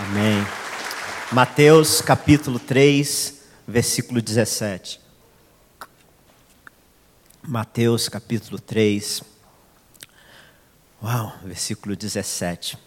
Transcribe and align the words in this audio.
Amém. 0.00 0.46
Mateus 1.32 2.00
capítulo 2.00 2.60
3, 2.60 3.42
versículo 3.66 4.22
17. 4.22 5.00
Mateus 7.42 8.08
capítulo 8.08 8.60
3, 8.60 9.24
uau, 11.02 11.32
versículo 11.42 11.96
17. 11.96 12.78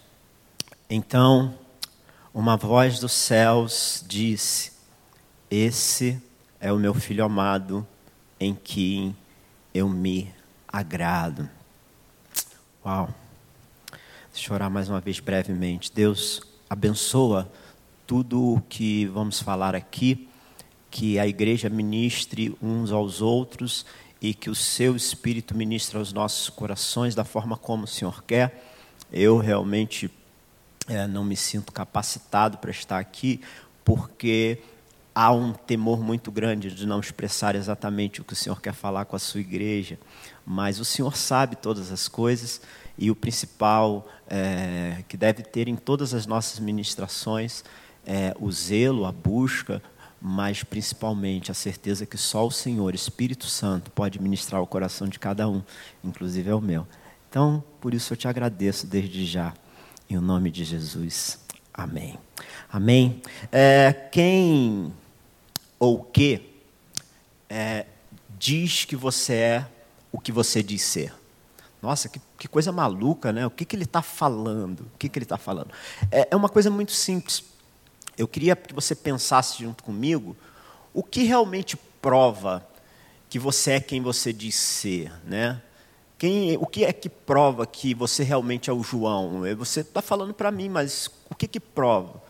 Então, 0.88 1.54
uma 2.32 2.56
voz 2.56 2.98
dos 2.98 3.12
céus 3.12 4.02
disse: 4.08 4.72
Esse 5.50 6.18
é 6.58 6.72
o 6.72 6.78
meu 6.78 6.94
filho 6.94 7.26
amado, 7.26 7.86
em 8.40 8.54
quem 8.54 9.14
eu 9.74 9.86
me 9.86 10.34
agrado. 10.66 11.46
Uau. 12.82 13.14
Deixa 14.32 14.50
eu 14.50 14.54
orar 14.54 14.70
mais 14.70 14.88
uma 14.88 14.98
vez 14.98 15.20
brevemente. 15.20 15.92
Deus, 15.92 16.51
abençoa 16.72 17.52
tudo 18.06 18.54
o 18.54 18.60
que 18.62 19.04
vamos 19.04 19.40
falar 19.40 19.74
aqui, 19.74 20.26
que 20.90 21.18
a 21.18 21.26
igreja 21.26 21.68
ministre 21.68 22.56
uns 22.62 22.90
aos 22.90 23.20
outros 23.20 23.84
e 24.22 24.32
que 24.32 24.48
o 24.48 24.54
seu 24.54 24.96
Espírito 24.96 25.54
ministre 25.54 25.98
aos 25.98 26.14
nossos 26.14 26.48
corações 26.48 27.14
da 27.14 27.24
forma 27.24 27.58
como 27.58 27.84
o 27.84 27.86
Senhor 27.86 28.24
quer. 28.24 28.64
Eu 29.12 29.36
realmente 29.36 30.10
é, 30.88 31.06
não 31.06 31.22
me 31.22 31.36
sinto 31.36 31.70
capacitado 31.72 32.56
para 32.56 32.70
estar 32.70 32.98
aqui, 32.98 33.42
porque 33.84 34.62
há 35.14 35.30
um 35.30 35.52
temor 35.52 36.00
muito 36.00 36.32
grande 36.32 36.74
de 36.74 36.86
não 36.86 37.00
expressar 37.00 37.54
exatamente 37.54 38.22
o 38.22 38.24
que 38.24 38.32
o 38.32 38.36
Senhor 38.36 38.62
quer 38.62 38.72
falar 38.72 39.04
com 39.04 39.14
a 39.14 39.18
sua 39.18 39.40
igreja, 39.40 39.98
mas 40.46 40.80
o 40.80 40.86
Senhor 40.86 41.18
sabe 41.18 41.54
todas 41.54 41.92
as 41.92 42.08
coisas 42.08 42.62
e 42.98 43.10
o 43.10 43.16
principal 43.16 44.08
é, 44.28 45.02
que 45.08 45.16
deve 45.16 45.42
ter 45.42 45.68
em 45.68 45.76
todas 45.76 46.14
as 46.14 46.26
nossas 46.26 46.58
ministrações 46.58 47.64
é 48.06 48.34
o 48.38 48.50
zelo, 48.50 49.06
a 49.06 49.12
busca, 49.12 49.82
mas 50.20 50.62
principalmente 50.62 51.50
a 51.50 51.54
certeza 51.54 52.06
que 52.06 52.16
só 52.16 52.46
o 52.46 52.50
Senhor, 52.50 52.94
Espírito 52.94 53.46
Santo, 53.46 53.90
pode 53.90 54.20
ministrar 54.20 54.62
o 54.62 54.66
coração 54.66 55.08
de 55.08 55.18
cada 55.18 55.48
um, 55.48 55.62
inclusive 56.04 56.48
é 56.48 56.54
o 56.54 56.60
meu. 56.60 56.86
Então, 57.28 57.62
por 57.80 57.94
isso 57.94 58.12
eu 58.12 58.16
te 58.16 58.28
agradeço 58.28 58.86
desde 58.86 59.24
já, 59.26 59.54
em 60.08 60.16
nome 60.18 60.50
de 60.50 60.64
Jesus. 60.64 61.38
Amém. 61.72 62.18
Amém. 62.70 63.20
É, 63.50 63.92
quem 64.12 64.92
ou 65.78 66.02
que 66.02 66.50
é, 67.48 67.86
diz 68.38 68.84
que 68.84 68.94
você 68.94 69.34
é 69.34 69.66
o 70.12 70.20
que 70.20 70.30
você 70.30 70.62
diz 70.62 70.82
ser? 70.82 71.12
Nossa, 71.82 72.08
que, 72.08 72.20
que 72.38 72.46
coisa 72.46 72.70
maluca, 72.70 73.32
né? 73.32 73.44
O 73.44 73.50
que, 73.50 73.64
que 73.64 73.74
ele 73.74 73.82
está 73.82 74.00
falando? 74.00 74.82
O 74.94 74.98
que, 74.98 75.08
que 75.08 75.18
ele 75.18 75.24
está 75.24 75.36
falando? 75.36 75.70
É, 76.12 76.28
é 76.30 76.36
uma 76.36 76.48
coisa 76.48 76.70
muito 76.70 76.92
simples. 76.92 77.42
Eu 78.16 78.28
queria 78.28 78.54
que 78.54 78.72
você 78.72 78.94
pensasse 78.94 79.64
junto 79.64 79.82
comigo 79.82 80.36
o 80.94 81.02
que 81.02 81.24
realmente 81.24 81.76
prova 82.00 82.64
que 83.28 83.38
você 83.38 83.72
é 83.72 83.80
quem 83.80 84.00
você 84.00 84.32
diz 84.32 84.54
ser, 84.54 85.10
né? 85.24 85.60
Quem, 86.18 86.56
o 86.56 86.66
que 86.66 86.84
é 86.84 86.92
que 86.92 87.08
prova 87.08 87.66
que 87.66 87.94
você 87.94 88.22
realmente 88.22 88.70
é 88.70 88.72
o 88.72 88.82
João? 88.82 89.42
Você 89.56 89.80
está 89.80 90.00
falando 90.00 90.32
para 90.32 90.52
mim, 90.52 90.68
mas 90.68 91.10
o 91.28 91.34
que 91.34 91.48
que 91.48 91.58
prova? 91.58 92.22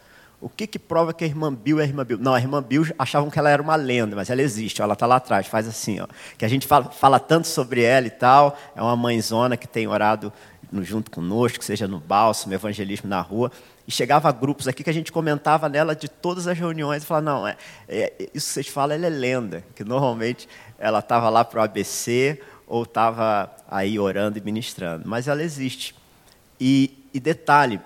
O 0.42 0.48
que, 0.48 0.66
que 0.66 0.76
prova 0.76 1.14
que 1.14 1.22
a 1.22 1.26
irmã 1.26 1.54
Bill 1.54 1.78
é 1.78 1.84
a 1.84 1.86
irmã 1.86 2.04
Bill? 2.04 2.18
Não, 2.18 2.34
a 2.34 2.40
irmã 2.40 2.60
Bill 2.60 2.84
achavam 2.98 3.30
que 3.30 3.38
ela 3.38 3.48
era 3.48 3.62
uma 3.62 3.76
lenda, 3.76 4.16
mas 4.16 4.28
ela 4.28 4.42
existe, 4.42 4.82
ó, 4.82 4.84
ela 4.84 4.94
está 4.94 5.06
lá 5.06 5.14
atrás, 5.16 5.46
faz 5.46 5.68
assim, 5.68 6.00
ó, 6.00 6.08
que 6.36 6.44
a 6.44 6.48
gente 6.48 6.66
fala, 6.66 6.86
fala, 6.90 7.20
tanto 7.20 7.46
sobre 7.46 7.82
ela 7.82 8.08
e 8.08 8.10
tal, 8.10 8.58
é 8.74 8.82
uma 8.82 8.96
mãezona 8.96 9.56
que 9.56 9.68
tem 9.68 9.86
orado 9.86 10.32
no, 10.72 10.82
junto 10.82 11.12
conosco, 11.12 11.62
seja 11.62 11.86
no 11.86 12.00
bálsamo, 12.00 12.52
evangelismo 12.54 13.08
na 13.08 13.20
rua, 13.20 13.52
e 13.86 13.92
chegava 13.92 14.28
a 14.28 14.32
grupos 14.32 14.66
aqui 14.66 14.82
que 14.82 14.90
a 14.90 14.92
gente 14.92 15.12
comentava 15.12 15.68
nela 15.68 15.94
de 15.94 16.08
todas 16.08 16.48
as 16.48 16.58
reuniões, 16.58 17.04
e 17.04 17.06
falava, 17.06 17.24
não, 17.24 17.46
é, 17.46 17.56
é, 17.88 18.12
isso 18.34 18.48
que 18.48 18.54
vocês 18.54 18.66
falam, 18.66 18.96
ela 18.96 19.06
é 19.06 19.10
lenda, 19.10 19.62
que 19.76 19.84
normalmente 19.84 20.48
ela 20.76 20.98
estava 20.98 21.28
lá 21.28 21.44
para 21.44 21.60
o 21.60 21.62
ABC, 21.62 22.40
ou 22.66 22.82
estava 22.82 23.48
aí 23.70 23.96
orando 23.96 24.38
e 24.38 24.40
ministrando, 24.40 25.04
mas 25.06 25.28
ela 25.28 25.42
existe. 25.42 25.94
E, 26.58 27.06
e 27.14 27.20
detalhe, 27.20 27.80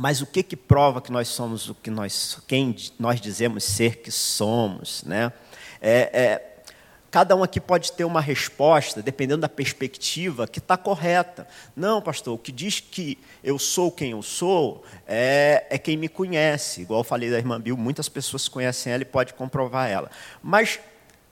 mas 0.00 0.22
o 0.22 0.26
que, 0.26 0.42
que 0.42 0.56
prova 0.56 1.02
que 1.02 1.12
nós 1.12 1.28
somos 1.28 1.68
o 1.68 1.74
que 1.74 1.90
nós, 1.90 2.38
quem 2.48 2.74
nós 2.98 3.20
dizemos 3.20 3.64
ser 3.64 3.96
que 3.96 4.10
somos, 4.10 5.04
né? 5.04 5.30
É, 5.78 6.10
é, 6.10 6.62
cada 7.10 7.36
um 7.36 7.42
aqui 7.42 7.60
pode 7.60 7.92
ter 7.92 8.04
uma 8.04 8.20
resposta, 8.22 9.02
dependendo 9.02 9.42
da 9.42 9.48
perspectiva, 9.48 10.48
que 10.48 10.58
está 10.58 10.78
correta. 10.78 11.46
Não, 11.76 12.00
pastor, 12.00 12.34
o 12.34 12.38
que 12.38 12.50
diz 12.50 12.80
que 12.80 13.18
eu 13.44 13.58
sou 13.58 13.92
quem 13.92 14.12
eu 14.12 14.22
sou 14.22 14.82
é, 15.06 15.66
é 15.68 15.76
quem 15.76 15.98
me 15.98 16.08
conhece. 16.08 16.80
Igual 16.80 17.00
eu 17.00 17.04
falei 17.04 17.30
da 17.30 17.36
irmã 17.36 17.60
Bill, 17.60 17.76
muitas 17.76 18.08
pessoas 18.08 18.48
conhecem 18.48 18.94
ela 18.94 19.02
e 19.02 19.04
pode 19.04 19.34
comprovar 19.34 19.90
ela. 19.90 20.10
Mas 20.42 20.80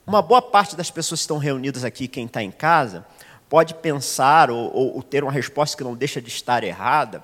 uma 0.05 0.21
boa 0.21 0.43
parte 0.43 0.75
das 0.75 0.91
pessoas 0.91 1.21
que 1.21 1.23
estão 1.23 1.39
reunidas 1.39 1.83
aqui, 1.83 2.07
quem 2.07 2.27
está 2.27 2.43
em 2.43 2.51
casa, 2.51 3.03
pode 3.49 3.73
pensar 3.73 4.51
ou, 4.51 4.71
ou, 4.71 4.95
ou 4.97 5.01
ter 5.01 5.23
uma 5.23 5.33
resposta 5.33 5.75
que 5.75 5.83
não 5.83 5.95
deixa 5.95 6.21
de 6.21 6.27
estar 6.27 6.63
errada, 6.63 7.23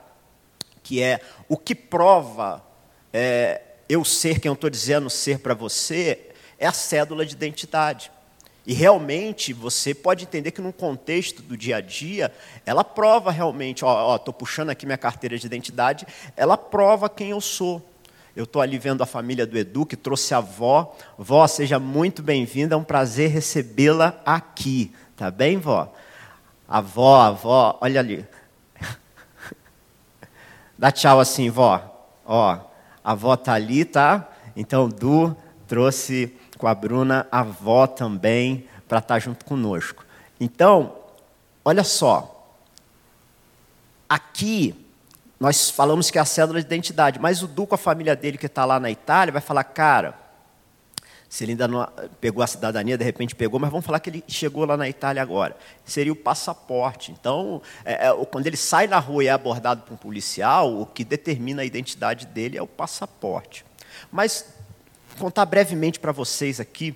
que 0.85 1.01
é 1.01 1.19
o 1.49 1.57
que 1.57 1.73
prova 1.73 2.63
é, 3.11 3.59
eu 3.89 4.05
ser 4.05 4.39
quem 4.39 4.49
eu 4.49 4.53
estou 4.53 4.69
dizendo 4.69 5.09
ser 5.09 5.39
para 5.39 5.55
você, 5.55 6.29
é 6.59 6.67
a 6.67 6.71
cédula 6.71 7.25
de 7.25 7.33
identidade. 7.33 8.11
E 8.67 8.73
realmente 8.73 9.51
você 9.51 9.95
pode 9.95 10.25
entender 10.25 10.51
que 10.51 10.61
num 10.61 10.71
contexto 10.71 11.41
do 11.41 11.57
dia 11.57 11.77
a 11.77 11.81
dia, 11.81 12.31
ela 12.67 12.83
prova 12.83 13.31
realmente, 13.31 13.83
ó, 13.83 14.15
estou 14.15 14.33
puxando 14.33 14.69
aqui 14.69 14.85
minha 14.85 14.97
carteira 14.97 15.39
de 15.39 15.45
identidade, 15.47 16.05
ela 16.37 16.55
prova 16.55 17.09
quem 17.09 17.31
eu 17.31 17.41
sou. 17.41 17.83
Eu 18.35 18.43
estou 18.43 18.61
ali 18.61 18.77
vendo 18.77 19.01
a 19.01 19.07
família 19.07 19.47
do 19.47 19.57
Edu, 19.57 19.87
que 19.87 19.95
trouxe 19.95 20.35
a 20.35 20.37
avó. 20.37 20.95
Vó, 21.17 21.47
seja 21.47 21.79
muito 21.79 22.21
bem-vinda, 22.21 22.75
é 22.75 22.77
um 22.77 22.83
prazer 22.83 23.31
recebê-la 23.31 24.21
aqui. 24.23 24.93
Tá 25.15 25.31
bem, 25.31 25.57
vó? 25.57 25.91
Avó, 26.67 27.21
avó, 27.21 27.79
olha 27.81 27.99
ali. 27.99 28.25
Dá 30.77 30.91
tchau 30.91 31.19
assim, 31.19 31.49
vó. 31.49 31.81
Ó, 32.25 32.51
a 32.51 33.11
avó 33.11 33.35
tá 33.35 33.53
ali, 33.53 33.85
tá? 33.85 34.29
Então, 34.55 34.89
Du 34.89 35.35
trouxe 35.67 36.35
com 36.57 36.67
a 36.67 36.75
Bruna 36.75 37.27
a 37.31 37.39
avó 37.39 37.87
também 37.87 38.67
para 38.87 38.99
estar 38.99 39.15
tá 39.15 39.19
junto 39.19 39.45
conosco. 39.45 40.05
Então, 40.39 40.95
olha 41.63 41.83
só. 41.83 42.31
Aqui, 44.07 44.75
nós 45.39 45.69
falamos 45.69 46.11
que 46.11 46.17
é 46.17 46.21
a 46.21 46.25
cédula 46.25 46.59
de 46.59 46.65
identidade, 46.65 47.19
mas 47.19 47.41
o 47.41 47.47
Du 47.47 47.65
com 47.65 47.75
a 47.75 47.77
família 47.77 48.15
dele 48.15 48.37
que 48.37 48.45
está 48.45 48.65
lá 48.65 48.79
na 48.79 48.91
Itália 48.91 49.31
vai 49.31 49.41
falar, 49.41 49.63
cara, 49.63 50.24
se 51.35 51.43
ele 51.43 51.51
ainda 51.51 51.67
não 51.67 51.85
pegou 52.21 52.41
a 52.41 52.47
cidadania, 52.47 52.97
de 52.97 53.03
repente 53.03 53.35
pegou, 53.35 53.59
mas 53.59 53.69
vamos 53.69 53.85
falar 53.85 53.99
que 53.99 54.09
ele 54.09 54.23
chegou 54.25 54.63
lá 54.63 54.77
na 54.77 54.87
Itália 54.87 55.21
agora. 55.21 55.53
Seria 55.83 56.13
o 56.13 56.15
passaporte. 56.15 57.11
Então, 57.11 57.61
é, 57.83 58.07
é, 58.07 58.25
quando 58.31 58.47
ele 58.47 58.55
sai 58.55 58.87
na 58.87 58.99
rua 58.99 59.21
e 59.21 59.27
é 59.27 59.31
abordado 59.31 59.81
por 59.81 59.95
um 59.95 59.97
policial, 59.97 60.79
o 60.79 60.85
que 60.85 61.03
determina 61.03 61.61
a 61.61 61.65
identidade 61.65 62.25
dele 62.25 62.57
é 62.57 62.61
o 62.61 62.67
passaporte. 62.67 63.65
Mas, 64.09 64.45
contar 65.19 65.45
brevemente 65.45 65.99
para 65.99 66.13
vocês 66.13 66.61
aqui 66.61 66.95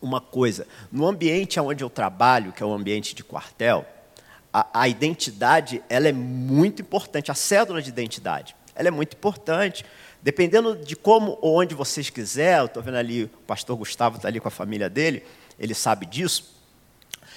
uma 0.00 0.22
coisa. 0.22 0.66
No 0.90 1.06
ambiente 1.06 1.60
onde 1.60 1.84
eu 1.84 1.90
trabalho, 1.90 2.50
que 2.50 2.62
é 2.62 2.66
o 2.66 2.72
ambiente 2.72 3.14
de 3.14 3.22
quartel, 3.22 3.84
a, 4.50 4.66
a 4.72 4.88
identidade 4.88 5.82
ela 5.90 6.08
é 6.08 6.12
muito 6.14 6.80
importante, 6.80 7.30
a 7.30 7.34
cédula 7.34 7.82
de 7.82 7.90
identidade. 7.90 8.56
Ela 8.74 8.88
é 8.88 8.90
muito 8.90 9.14
importante. 9.14 9.84
Dependendo 10.24 10.74
de 10.74 10.96
como 10.96 11.38
ou 11.42 11.60
onde 11.60 11.74
vocês 11.74 12.08
quiserem, 12.08 12.60
eu 12.60 12.64
estou 12.64 12.82
vendo 12.82 12.96
ali, 12.96 13.24
o 13.24 13.28
pastor 13.46 13.76
Gustavo 13.76 14.16
está 14.16 14.26
ali 14.26 14.40
com 14.40 14.48
a 14.48 14.50
família 14.50 14.88
dele, 14.88 15.22
ele 15.58 15.74
sabe 15.74 16.06
disso. 16.06 16.58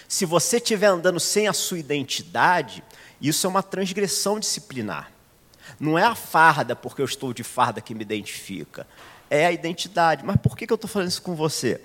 Se 0.08 0.26
você 0.26 0.56
estiver 0.56 0.88
andando 0.88 1.20
sem 1.20 1.50
a 1.50 1.54
sua 1.54 1.80
identidade, 1.80 2.82
isso 3.22 3.46
é 3.46 3.50
uma 3.50 3.62
transgressão 3.62 4.40
disciplinar. 4.40 5.12
Não 5.78 6.00
é 6.00 6.04
a 6.04 6.16
farda, 6.16 6.78
porque 6.78 7.02
eu 7.02 7.06
estou 7.06 7.34
de 7.34 7.44
farda, 7.44 7.82
que 7.82 7.94
me 7.94 8.04
identifica. 8.04 8.88
É 9.30 9.46
a 9.46 9.52
identidade. 9.52 10.24
Mas 10.24 10.38
por 10.38 10.56
que 10.56 10.72
eu 10.72 10.76
estou 10.76 10.90
falando 10.90 11.10
isso 11.10 11.22
com 11.22 11.36
você? 11.36 11.82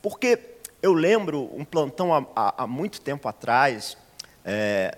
Porque 0.00 0.38
eu 0.80 0.92
lembro 0.92 1.50
um 1.52 1.64
plantão 1.64 2.14
há, 2.14 2.24
há, 2.36 2.62
há 2.62 2.66
muito 2.68 3.00
tempo 3.00 3.26
atrás, 3.28 3.96
é, 4.44 4.96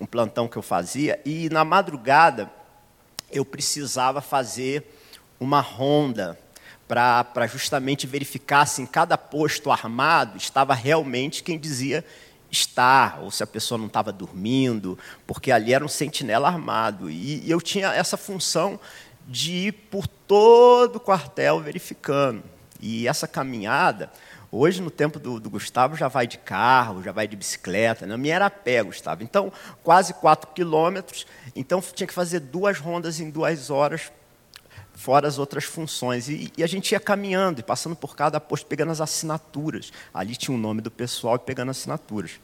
um 0.00 0.06
plantão 0.06 0.48
que 0.48 0.56
eu 0.56 0.62
fazia, 0.62 1.20
e 1.26 1.50
na 1.50 1.62
madrugada 1.62 2.50
eu 3.30 3.44
precisava 3.44 4.20
fazer 4.20 4.84
uma 5.38 5.60
ronda 5.60 6.38
para 6.86 7.46
justamente 7.46 8.06
verificar 8.06 8.64
se 8.66 8.80
em 8.80 8.86
cada 8.86 9.18
posto 9.18 9.70
armado 9.70 10.38
estava 10.38 10.74
realmente 10.74 11.42
quem 11.42 11.58
dizia 11.58 12.04
estar, 12.50 13.20
ou 13.20 13.30
se 13.30 13.42
a 13.42 13.46
pessoa 13.46 13.76
não 13.76 13.88
estava 13.88 14.10
dormindo, 14.10 14.98
porque 15.26 15.52
ali 15.52 15.74
era 15.74 15.84
um 15.84 15.88
sentinela 15.88 16.48
armado. 16.48 17.10
E, 17.10 17.44
e 17.44 17.50
eu 17.50 17.60
tinha 17.60 17.88
essa 17.88 18.16
função 18.16 18.80
de 19.26 19.52
ir 19.52 19.72
por 19.72 20.06
todo 20.06 20.96
o 20.96 21.00
quartel 21.00 21.60
verificando. 21.60 22.42
E 22.80 23.06
essa 23.06 23.28
caminhada, 23.28 24.10
hoje 24.50 24.80
no 24.80 24.90
tempo 24.90 25.18
do, 25.18 25.38
do, 25.38 25.50
Gustavo 25.50 25.96
já 25.96 26.08
vai 26.08 26.26
de 26.26 26.38
carro, 26.38 27.02
já 27.02 27.12
vai 27.12 27.28
de 27.28 27.36
bicicleta, 27.36 28.06
na 28.06 28.16
minha 28.16 28.34
era 28.34 28.46
a 28.46 28.50
pé, 28.50 28.82
Gustavo. 28.82 29.22
Então, 29.22 29.52
quase 29.82 30.14
quatro 30.14 30.50
quilômetros, 30.52 31.26
então 31.54 31.80
tinha 31.80 32.06
que 32.06 32.14
fazer 32.14 32.40
duas 32.40 32.78
rondas 32.78 33.20
em 33.20 33.30
duas 33.30 33.70
horas 33.70 34.10
fora 34.98 35.28
as 35.28 35.38
outras 35.38 35.64
funções. 35.64 36.28
E, 36.28 36.52
e, 36.58 36.62
a 36.64 36.66
gente 36.66 36.90
ia 36.90 36.98
caminhando 36.98 37.60
e 37.60 37.62
passando 37.62 37.94
por 37.94 38.16
cada 38.16 38.40
posto, 38.40 38.66
pegando 38.66 38.90
as 38.90 39.00
assinaturas. 39.00 39.92
Ali 40.12 40.34
tinha 40.34 40.54
o 40.54 40.58
nome 40.58 40.82
do 40.82 40.90
pessoal 40.90 41.36
e 41.36 41.38
pegando 41.38 41.70
assinaturas. 41.70 42.40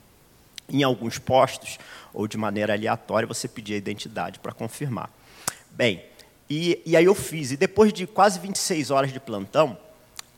Em 0.68 0.82
alguns 0.82 1.18
postos, 1.18 1.78
ou 2.12 2.28
de 2.28 2.38
maneira 2.38 2.72
aleatória, 2.72 3.26
você 3.26 3.48
pedia 3.48 3.74
a 3.74 3.78
identidade 3.78 4.38
para 4.38 4.52
confirmar. 4.52 5.10
Bem, 5.70 6.04
e, 6.48 6.80
e, 6.86 6.96
aí 6.96 7.04
eu 7.04 7.14
fiz. 7.14 7.50
E 7.50 7.56
depois 7.56 7.92
de 7.92 8.06
quase 8.06 8.38
26 8.38 8.90
horas 8.90 9.12
de 9.12 9.18
plantão, 9.18 9.76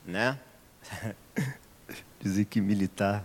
né? 0.04 0.38
Dizer 2.20 2.44
que 2.44 2.60
militar 2.60 3.24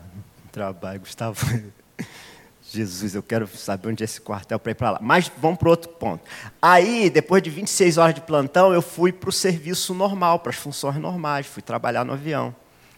trabalho, 0.51 0.99
Gustavo. 0.99 1.39
Jesus, 2.63 3.15
eu 3.15 3.23
quero 3.23 3.47
saber 3.47 3.89
onde 3.89 4.03
é 4.03 4.05
esse 4.05 4.21
quartel 4.21 4.57
para 4.57 4.71
ir 4.71 4.75
para 4.75 4.91
lá. 4.91 4.99
Mas 5.01 5.29
vamos 5.37 5.59
para 5.59 5.69
outro 5.69 5.89
ponto. 5.89 6.23
Aí, 6.61 7.09
depois 7.09 7.43
de 7.43 7.49
26 7.49 7.97
horas 7.97 8.15
de 8.15 8.21
plantão, 8.21 8.73
eu 8.73 8.81
fui 8.81 9.11
para 9.11 9.29
o 9.29 9.31
serviço 9.31 9.93
normal, 9.93 10.39
para 10.39 10.51
as 10.51 10.55
funções 10.55 10.95
normais, 10.95 11.45
fui 11.45 11.61
trabalhar 11.61 12.05
no 12.05 12.13
avião. 12.13 12.55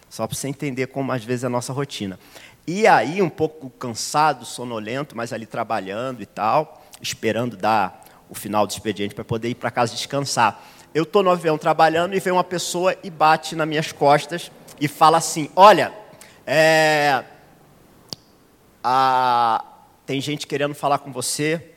Só 0.10 0.28
para 0.28 0.36
você 0.36 0.48
entender 0.48 0.88
como 0.88 1.12
às 1.12 1.24
vezes 1.24 1.44
é 1.44 1.48
a 1.48 1.50
nossa 1.50 1.74
rotina. 1.74 2.20
E 2.68 2.86
aí, 2.86 3.20
um 3.22 3.30
pouco 3.30 3.70
cansado, 3.72 4.46
sonolento, 4.46 5.18
mas 5.18 5.34
ali 5.34 5.48
trabalhando 5.48 6.22
e 6.22 6.26
tal, 6.26 6.86
esperando 7.02 7.58
dar 7.58 8.06
o 8.30 8.36
final 8.36 8.68
do 8.68 8.72
expediente 8.72 9.16
para 9.16 9.24
poder 9.24 9.50
ir 9.50 9.56
para 9.56 9.72
casa 9.72 9.96
descansar. 9.96 10.64
Eu 10.94 11.04
estou 11.04 11.24
no 11.24 11.30
avião 11.30 11.58
trabalhando 11.58 12.16
e 12.16 12.20
vem 12.20 12.32
uma 12.34 12.44
pessoa 12.44 12.96
e 13.04 13.10
bate 13.10 13.56
nas 13.56 13.68
minhas 13.68 13.92
costas 13.92 14.52
e 14.80 14.88
fala 14.88 15.18
assim: 15.18 15.50
Olha, 15.56 15.94
é, 16.46 17.24
ah, 18.84 19.64
tem 20.06 20.20
gente 20.20 20.46
querendo 20.46 20.76
falar 20.76 21.00
com 21.00 21.12
você, 21.12 21.74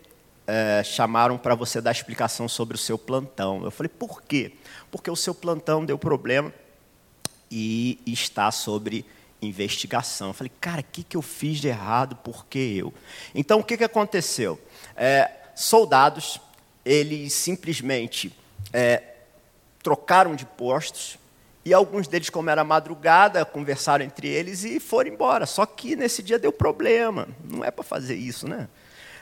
é, 0.47 0.83
chamaram 0.85 1.39
para 1.39 1.55
você 1.55 1.81
dar 1.81 1.93
explicação 1.93 2.49
sobre 2.49 2.75
o 2.75 2.79
seu 2.79 2.99
plantão. 2.99 3.63
Eu 3.65 3.71
falei, 3.71 3.89
por 3.89 4.23
quê? 4.23 4.53
Porque 4.91 5.11
o 5.11 5.17
seu 5.17 5.35
plantão 5.35 5.85
deu 5.85 5.99
problema 5.99 6.53
e 7.51 8.01
está 8.07 8.51
sobre 8.51 9.05
investigação. 9.41 10.29
Eu 10.29 10.35
falei, 10.35 10.53
cara, 10.61 10.81
o 10.81 10.85
que, 10.85 11.03
que 11.03 11.17
eu 11.17 11.23
fiz 11.23 11.59
de 11.59 11.69
errado? 11.69 12.17
Por 12.17 12.47
que 12.47 12.59
eu? 12.59 12.93
Então, 13.35 13.61
o 13.61 13.65
que, 13.65 13.77
que 13.77 13.85
aconteceu? 13.85 14.61
É, 14.97 15.31
soldados, 15.55 16.41
eles 16.85 17.33
simplesmente 17.33 18.33
é, 18.77 19.03
trocaram 19.83 20.37
de 20.37 20.45
postos, 20.45 21.19
e 21.65 21.73
alguns 21.73 22.07
deles, 22.07 22.29
como 22.29 22.51
era 22.51 22.63
madrugada, 22.63 23.43
conversaram 23.45 24.05
entre 24.05 24.29
eles 24.29 24.65
e 24.65 24.79
foram 24.79 25.11
embora. 25.11 25.47
Só 25.47 25.65
que 25.65 25.97
nesse 25.97 26.23
dia 26.23 26.39
deu 26.39 26.53
problema. 26.53 27.27
Não 27.43 27.65
é 27.65 27.71
para 27.73 27.83
fazer 27.83 28.15
isso, 28.15 28.47
né? 28.47 28.69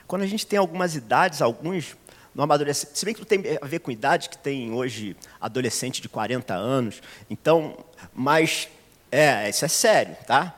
Quando 0.06 0.22
a 0.22 0.26
gente 0.26 0.46
tem 0.46 0.58
algumas 0.58 0.94
idades, 0.94 1.40
alguns 1.40 1.96
no 2.34 2.42
amadurecimento, 2.42 2.98
se 2.98 3.04
bem 3.04 3.14
que 3.14 3.20
não 3.20 3.26
tem 3.26 3.58
a 3.62 3.64
ver 3.64 3.78
com 3.78 3.92
idade, 3.92 4.28
que 4.28 4.36
tem 4.36 4.72
hoje 4.72 5.16
adolescente 5.40 6.02
de 6.02 6.08
40 6.08 6.52
anos, 6.52 7.00
então, 7.30 7.78
mas, 8.12 8.68
é, 9.10 9.48
isso 9.48 9.64
é 9.64 9.68
sério, 9.68 10.16
tá? 10.26 10.52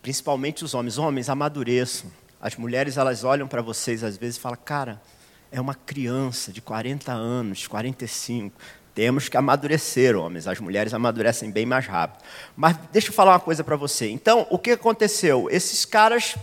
Principalmente 0.00 0.64
os 0.64 0.72
homens. 0.72 0.96
Homens, 0.96 1.28
amadureçam. 1.28 2.10
As 2.40 2.54
mulheres, 2.54 2.96
elas 2.96 3.24
olham 3.24 3.48
para 3.48 3.60
vocês 3.60 4.04
às 4.04 4.16
vezes 4.16 4.36
e 4.36 4.40
falam, 4.40 4.58
cara, 4.64 5.02
é 5.50 5.60
uma 5.60 5.74
criança 5.74 6.52
de 6.52 6.60
40 6.60 7.12
anos, 7.12 7.66
45. 7.66 8.58
Temos 8.94 9.28
que 9.28 9.36
amadurecer, 9.36 10.16
homens. 10.16 10.46
As 10.46 10.58
mulheres 10.58 10.94
amadurecem 10.94 11.50
bem 11.50 11.66
mais 11.66 11.86
rápido. 11.86 12.24
Mas 12.56 12.76
deixa 12.90 13.08
eu 13.08 13.12
falar 13.12 13.32
uma 13.32 13.40
coisa 13.40 13.62
para 13.62 13.76
você. 13.76 14.08
Então, 14.08 14.46
o 14.50 14.58
que 14.58 14.70
aconteceu? 14.70 15.48
Esses 15.50 15.84
caras 15.84 16.36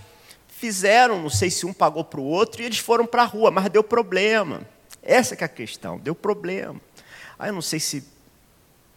fizeram, 0.47 1.21
não 1.21 1.29
sei 1.29 1.49
se 1.49 1.65
um 1.65 1.73
pagou 1.73 2.03
para 2.03 2.19
o 2.19 2.23
outro, 2.23 2.61
e 2.61 2.65
eles 2.65 2.77
foram 2.77 3.05
para 3.05 3.23
a 3.23 3.25
rua, 3.25 3.51
mas 3.51 3.69
deu 3.69 3.83
problema. 3.83 4.61
Essa 5.01 5.35
é 5.35 5.43
a 5.43 5.47
questão, 5.47 5.97
deu 5.97 6.15
problema. 6.15 6.79
Aí 7.37 7.49
eu 7.49 7.53
não 7.53 7.61
sei 7.61 7.79
se 7.79 8.07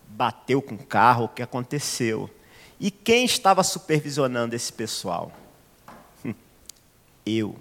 bateu 0.06 0.62
com 0.62 0.76
o 0.76 0.86
carro, 0.86 1.24
o 1.24 1.28
que 1.28 1.42
aconteceu. 1.42 2.30
E 2.78 2.90
quem 2.90 3.24
estava 3.24 3.64
supervisionando 3.64 4.54
esse 4.54 4.72
pessoal? 4.72 5.32
Eu. 7.24 7.56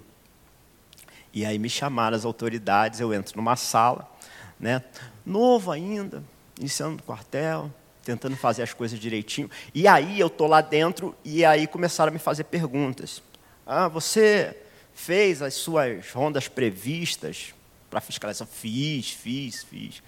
E 1.36 1.44
aí 1.44 1.58
me 1.58 1.68
chamaram 1.68 2.16
as 2.16 2.24
autoridades, 2.24 2.98
eu 2.98 3.12
entro 3.12 3.36
numa 3.36 3.56
sala, 3.56 4.10
né? 4.58 4.82
novo 5.22 5.70
ainda, 5.70 6.24
iniciando 6.58 6.96
no 6.96 7.02
quartel, 7.02 7.70
tentando 8.02 8.34
fazer 8.38 8.62
as 8.62 8.72
coisas 8.72 8.98
direitinho. 8.98 9.50
E 9.74 9.86
aí 9.86 10.18
eu 10.18 10.28
estou 10.28 10.46
lá 10.46 10.62
dentro 10.62 11.14
e 11.22 11.44
aí 11.44 11.66
começaram 11.66 12.08
a 12.08 12.12
me 12.14 12.18
fazer 12.18 12.44
perguntas. 12.44 13.22
Ah, 13.66 13.86
você 13.86 14.56
fez 14.94 15.42
as 15.42 15.52
suas 15.52 16.10
rondas 16.10 16.48
previstas 16.48 17.52
para 17.90 18.00
fiscalização? 18.00 18.46
Fiz, 18.46 19.10
fiz, 19.10 19.62
fiz. 19.62 20.02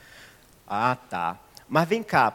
Ah, 0.67 0.97
tá. 0.97 1.39
Mas 1.69 1.87
vem 1.87 2.03
cá, 2.03 2.35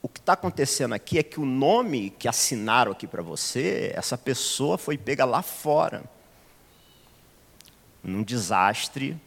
o 0.00 0.08
que 0.08 0.20
está 0.20 0.32
acontecendo 0.32 0.94
aqui 0.94 1.18
é 1.18 1.22
que 1.22 1.38
o 1.38 1.44
nome 1.44 2.08
que 2.08 2.28
assinaram 2.28 2.92
aqui 2.92 3.06
para 3.06 3.20
você, 3.20 3.92
essa 3.94 4.16
pessoa 4.16 4.78
foi 4.78 4.96
pega 4.96 5.26
lá 5.26 5.42
fora, 5.42 6.02
num 8.04 8.22
desastre, 8.22 9.18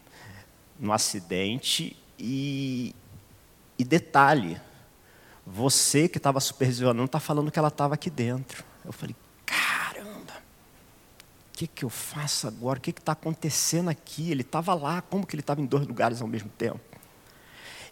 num 0.79 0.93
acidente, 0.93 1.97
e, 2.19 2.95
e 3.77 3.83
detalhe, 3.83 4.61
você 5.45 6.07
que 6.07 6.17
estava 6.17 6.39
supervisionando 6.39 7.05
está 7.05 7.19
falando 7.19 7.51
que 7.51 7.57
ela 7.57 7.69
estava 7.69 7.95
aqui 7.95 8.09
dentro. 8.09 8.63
Eu 8.85 8.93
falei, 8.93 9.15
caramba, 9.45 10.33
o 10.33 11.57
que, 11.57 11.65
que 11.65 11.83
eu 11.83 11.89
faço 11.89 12.47
agora? 12.47 12.77
O 12.77 12.81
que 12.81 12.91
está 12.91 13.13
acontecendo 13.13 13.89
aqui? 13.89 14.29
Ele 14.29 14.41
estava 14.41 14.73
lá, 14.75 15.01
como 15.01 15.25
que 15.25 15.35
ele 15.35 15.41
estava 15.41 15.59
em 15.59 15.65
dois 15.65 15.87
lugares 15.87 16.21
ao 16.21 16.27
mesmo 16.27 16.49
tempo? 16.49 16.79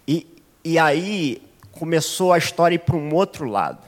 E, 0.08 0.28
e 0.64 0.78
aí 0.78 1.42
começou 1.72 2.32
a 2.32 2.38
história 2.38 2.78
para 2.78 2.96
um 2.96 3.14
outro 3.14 3.50
lado. 3.50 3.84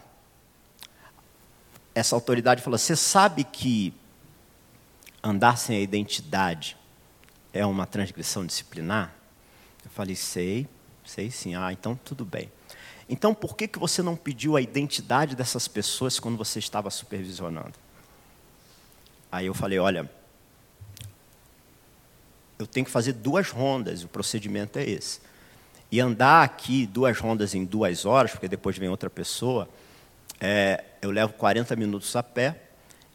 Essa 1.94 2.16
autoridade 2.16 2.62
falou: 2.62 2.78
Você 2.78 2.96
sabe 2.96 3.44
que 3.44 3.94
andar 5.24 5.58
sem 5.58 5.78
a 5.78 5.80
identidade 5.80 6.78
é 7.58 7.66
uma 7.66 7.86
transgressão 7.86 8.46
disciplinar? 8.46 9.14
Eu 9.84 9.92
falei, 9.92 10.16
sei, 10.16 10.68
sei 11.06 11.32
sim. 11.32 11.56
Ah, 11.56 11.72
então 11.72 12.00
tudo 12.04 12.26
bem. 12.26 12.52
Então 13.10 13.34
por 13.34 13.56
que, 13.56 13.68
que 13.68 13.80
você 13.80 14.02
não 14.02 14.16
pediu 14.16 14.56
a 14.56 14.62
identidade 14.62 15.36
dessas 15.36 15.68
pessoas 15.68 16.20
quando 16.20 16.38
você 16.38 16.60
estava 16.60 16.90
supervisionando? 16.90 17.74
Aí 19.32 19.46
eu 19.46 19.54
falei, 19.54 19.80
olha, 19.80 20.10
eu 22.60 22.66
tenho 22.66 22.86
que 22.86 22.92
fazer 22.92 23.14
duas 23.14 23.50
rondas, 23.50 24.04
o 24.04 24.08
procedimento 24.08 24.80
é 24.80 24.84
esse. 24.84 25.22
E 25.92 26.00
andar 26.00 26.44
aqui 26.44 26.86
duas 26.86 27.18
rondas 27.18 27.54
em 27.54 27.64
duas 27.64 28.06
horas, 28.06 28.32
porque 28.32 28.48
depois 28.48 28.78
vem 28.78 28.90
outra 28.90 29.10
pessoa, 29.10 29.70
é, 30.40 30.84
eu 31.02 31.12
levo 31.12 31.34
40 31.34 31.76
minutos 31.76 32.16
a 32.16 32.24
pé. 32.24 32.67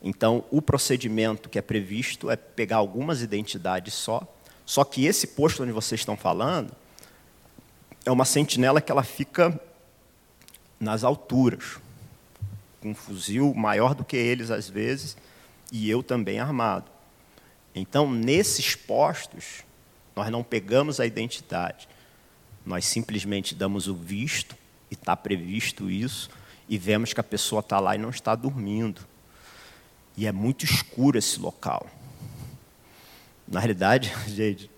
Então, 0.02 0.44
o 0.50 0.60
procedimento 0.60 1.48
que 1.48 1.58
é 1.58 1.62
previsto 1.62 2.28
é 2.28 2.34
pegar 2.34 2.78
algumas 2.78 3.22
identidades 3.22 3.94
só, 3.94 4.26
só 4.66 4.82
que 4.82 5.06
esse 5.06 5.28
posto 5.28 5.62
onde 5.62 5.70
vocês 5.70 6.00
estão 6.00 6.16
falando 6.16 6.74
é 8.04 8.10
uma 8.10 8.24
sentinela 8.24 8.80
que 8.80 8.90
ela 8.90 9.04
fica 9.04 9.60
nas 10.80 11.04
alturas, 11.04 11.78
com 12.80 12.90
um 12.90 12.94
fuzil 12.94 13.54
maior 13.54 13.94
do 13.94 14.04
que 14.04 14.16
eles 14.16 14.50
às 14.50 14.68
vezes, 14.68 15.16
e 15.70 15.88
eu 15.88 16.02
também 16.02 16.40
armado. 16.40 16.90
Então, 17.72 18.10
nesses 18.10 18.74
postos, 18.74 19.62
nós 20.16 20.28
não 20.30 20.42
pegamos 20.42 20.98
a 20.98 21.06
identidade, 21.06 21.88
nós 22.66 22.84
simplesmente 22.84 23.54
damos 23.54 23.86
o 23.86 23.94
visto, 23.94 24.56
e 24.90 24.94
está 24.94 25.16
previsto 25.16 25.88
isso, 25.88 26.28
e 26.68 26.76
vemos 26.76 27.12
que 27.12 27.20
a 27.20 27.24
pessoa 27.24 27.60
está 27.60 27.78
lá 27.78 27.94
e 27.94 27.98
não 27.98 28.10
está 28.10 28.34
dormindo. 28.34 29.11
E 30.16 30.26
é 30.26 30.32
muito 30.32 30.64
escuro 30.64 31.18
esse 31.18 31.40
local. 31.40 31.86
Na 33.46 33.60
realidade, 33.60 34.12
gente, 34.26 34.70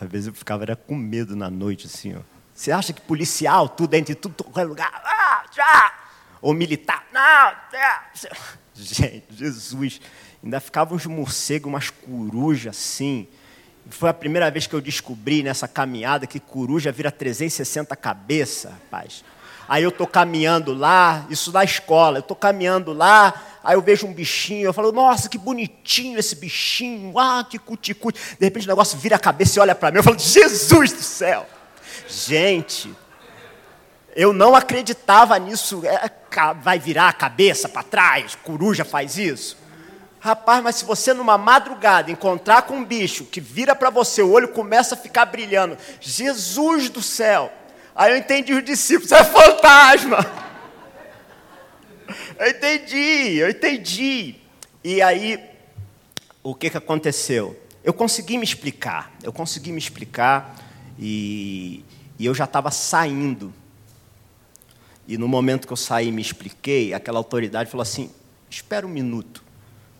às 0.00 0.08
vezes 0.08 0.26
eu 0.28 0.34
ficava 0.34 0.62
era 0.62 0.76
com 0.76 0.94
medo 0.94 1.34
na 1.36 1.50
noite, 1.50 1.86
assim, 1.86 2.14
ó. 2.16 2.20
Você 2.54 2.70
acha 2.70 2.92
que 2.92 3.00
policial, 3.00 3.68
tudo 3.68 3.90
dentro 3.90 4.14
de 4.14 4.20
tudo, 4.20 4.44
qualquer 4.44 4.64
lugar, 4.64 5.02
ah, 5.04 5.44
já! 5.54 6.00
ou 6.40 6.54
militar, 6.54 7.04
não, 7.12 7.78
é. 7.78 8.00
gente, 8.74 9.24
Jesus, 9.32 10.00
ainda 10.42 10.60
ficavam 10.60 10.96
uns 10.96 11.06
morcegos, 11.06 11.68
umas 11.68 11.90
corujas 11.90 12.76
assim. 12.76 13.28
Foi 13.90 14.08
a 14.08 14.14
primeira 14.14 14.50
vez 14.50 14.66
que 14.66 14.74
eu 14.74 14.80
descobri 14.80 15.42
nessa 15.42 15.66
caminhada 15.66 16.26
que 16.26 16.38
coruja 16.38 16.92
vira 16.92 17.10
360 17.10 17.94
cabeça, 17.96 18.70
rapaz. 18.70 19.24
Aí 19.68 19.82
eu 19.82 19.90
estou 19.90 20.06
caminhando 20.06 20.72
lá, 20.72 21.26
isso 21.30 21.52
na 21.52 21.62
escola, 21.62 22.18
eu 22.18 22.20
estou 22.20 22.36
caminhando 22.36 22.92
lá, 22.92 23.34
aí 23.62 23.74
eu 23.74 23.82
vejo 23.82 24.06
um 24.06 24.12
bichinho, 24.12 24.66
eu 24.66 24.72
falo, 24.72 24.92
nossa, 24.92 25.28
que 25.28 25.38
bonitinho 25.38 26.18
esse 26.18 26.36
bichinho, 26.36 27.18
ah, 27.18 27.46
que 27.48 27.58
cuticute. 27.58 28.18
De 28.38 28.44
repente 28.44 28.66
o 28.66 28.68
negócio 28.68 28.98
vira 28.98 29.16
a 29.16 29.18
cabeça 29.18 29.58
e 29.58 29.60
olha 29.60 29.74
para 29.74 29.90
mim, 29.90 29.98
eu 29.98 30.02
falo, 30.02 30.18
Jesus 30.18 30.92
do 30.92 31.02
céu. 31.02 31.46
Gente, 32.08 32.94
eu 34.14 34.32
não 34.32 34.54
acreditava 34.54 35.38
nisso, 35.38 35.82
é, 35.84 36.10
vai 36.62 36.78
virar 36.78 37.08
a 37.08 37.12
cabeça 37.12 37.68
para 37.68 37.82
trás, 37.82 38.36
coruja 38.42 38.84
faz 38.84 39.16
isso. 39.16 39.56
Rapaz, 40.18 40.62
mas 40.62 40.76
se 40.76 40.84
você 40.84 41.14
numa 41.14 41.38
madrugada 41.38 42.10
encontrar 42.10 42.62
com 42.62 42.74
um 42.74 42.84
bicho 42.84 43.24
que 43.24 43.40
vira 43.40 43.74
para 43.74 43.88
você, 43.88 44.20
o 44.20 44.30
olho 44.30 44.48
começa 44.48 44.94
a 44.94 44.98
ficar 44.98 45.24
brilhando. 45.24 45.78
Jesus 45.98 46.90
do 46.90 47.00
céu! 47.00 47.50
Aí 47.94 48.12
eu 48.12 48.18
entendi 48.18 48.52
os 48.52 48.64
discípulos, 48.64 49.12
é 49.12 49.24
fantasma! 49.24 50.39
Eu 52.40 52.48
entendi, 52.48 53.36
eu 53.36 53.50
entendi. 53.50 54.36
E 54.82 55.02
aí, 55.02 55.38
o 56.42 56.54
que, 56.54 56.70
que 56.70 56.76
aconteceu? 56.78 57.62
Eu 57.84 57.92
consegui 57.92 58.38
me 58.38 58.44
explicar, 58.44 59.12
eu 59.22 59.30
consegui 59.30 59.70
me 59.70 59.78
explicar 59.78 60.56
e, 60.98 61.84
e 62.18 62.24
eu 62.24 62.34
já 62.34 62.44
estava 62.44 62.70
saindo. 62.70 63.52
E 65.06 65.18
no 65.18 65.28
momento 65.28 65.66
que 65.66 65.72
eu 65.74 65.76
saí 65.76 66.08
e 66.08 66.12
me 66.12 66.22
expliquei, 66.22 66.94
aquela 66.94 67.18
autoridade 67.18 67.70
falou 67.70 67.82
assim: 67.82 68.10
espera 68.48 68.86
um 68.86 68.90
minuto. 68.90 69.44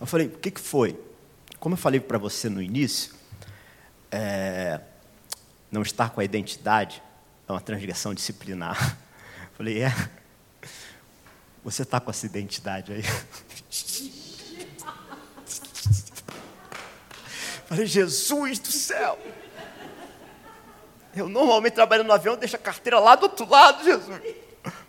Eu 0.00 0.06
falei: 0.06 0.28
o 0.28 0.38
que, 0.38 0.50
que 0.50 0.60
foi? 0.60 0.98
Como 1.58 1.74
eu 1.74 1.78
falei 1.78 2.00
para 2.00 2.16
você 2.16 2.48
no 2.48 2.62
início, 2.62 3.12
é, 4.10 4.80
não 5.70 5.82
estar 5.82 6.08
com 6.08 6.22
a 6.22 6.24
identidade 6.24 7.02
é 7.46 7.52
uma 7.52 7.60
transgressão 7.60 8.14
disciplinar. 8.14 8.96
Eu 9.44 9.56
falei: 9.58 9.82
é. 9.82 10.19
Você 11.62 11.82
está 11.82 12.00
com 12.00 12.10
essa 12.10 12.26
identidade 12.26 12.92
aí? 12.92 13.02
Falei, 17.66 17.86
Jesus 17.86 18.58
do 18.58 18.72
céu. 18.72 19.18
Eu 21.14 21.28
normalmente 21.28 21.74
trabalhando 21.74 22.08
no 22.08 22.12
avião, 22.12 22.36
deixo 22.36 22.56
a 22.56 22.58
carteira 22.58 22.98
lá 22.98 23.14
do 23.14 23.24
outro 23.24 23.48
lado, 23.48 23.84
Jesus. 23.84 24.20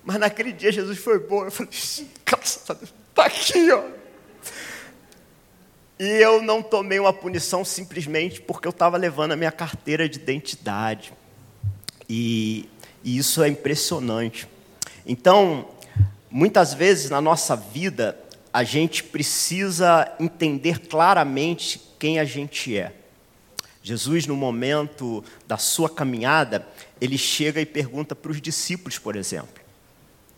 Mas 0.03 0.17
naquele 0.17 0.51
dia 0.51 0.71
Jesus 0.71 0.97
foi 0.97 1.19
bom. 1.19 1.45
Eu 1.45 1.51
falei, 1.51 1.71
graças 2.25 2.63
está 3.09 3.25
aqui, 3.25 3.71
ó. 3.71 3.83
E 5.99 6.07
eu 6.07 6.41
não 6.41 6.63
tomei 6.63 6.99
uma 6.99 7.13
punição 7.13 7.63
simplesmente 7.63 8.41
porque 8.41 8.67
eu 8.67 8.71
estava 8.71 8.97
levando 8.97 9.33
a 9.33 9.35
minha 9.35 9.51
carteira 9.51 10.09
de 10.09 10.17
identidade. 10.17 11.13
E, 12.09 12.67
e 13.03 13.17
isso 13.17 13.43
é 13.43 13.47
impressionante. 13.47 14.47
Então, 15.05 15.69
muitas 16.31 16.73
vezes 16.73 17.09
na 17.09 17.19
nossa 17.19 17.55
vida, 17.55 18.17
a 18.53 18.63
gente 18.63 19.03
precisa 19.03 20.11
entender 20.19 20.87
claramente 20.87 21.81
quem 21.99 22.19
a 22.19 22.25
gente 22.25 22.77
é. 22.77 22.93
Jesus, 23.83 24.27
no 24.27 24.35
momento 24.35 25.23
da 25.47 25.57
sua 25.57 25.89
caminhada, 25.89 26.67
ele 26.99 27.17
chega 27.17 27.59
e 27.59 27.65
pergunta 27.65 28.15
para 28.15 28.31
os 28.31 28.39
discípulos, 28.39 28.97
por 28.97 29.15
exemplo: 29.15 29.61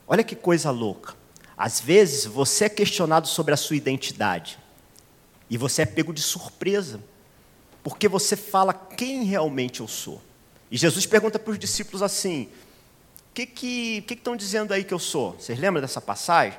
Olha 0.08 0.24
que 0.24 0.36
coisa 0.36 0.72
louca. 0.72 1.16
Às 1.58 1.80
vezes 1.80 2.26
você 2.26 2.66
é 2.66 2.70
questionado 2.70 3.28
sobre 3.28 3.54
a 3.54 3.58
sua 3.58 3.76
identidade 3.76 4.58
e 5.50 5.58
você 5.58 5.84
é 5.84 5.86
pego 5.86 6.14
de 6.14 6.22
surpresa, 6.22 7.00
porque 7.84 8.08
você 8.08 8.36
fala 8.36 8.74
quem 8.74 9.24
realmente 9.24 9.82
eu 9.82 9.88
sou. 9.88 10.22
E 10.72 10.78
Jesus 10.78 11.06
pergunta 11.06 11.38
para 11.38 11.52
os 11.52 11.60
discípulos 11.60 12.02
assim: 12.02 12.50
que, 13.34 13.46
que, 13.46 14.02
que 14.02 14.14
estão 14.14 14.36
dizendo 14.36 14.74
aí 14.74 14.84
que 14.84 14.94
eu 14.94 15.00
sou? 15.00 15.34
Vocês 15.34 15.58
lembram 15.58 15.82
dessa 15.82 16.00
passagem? 16.00 16.58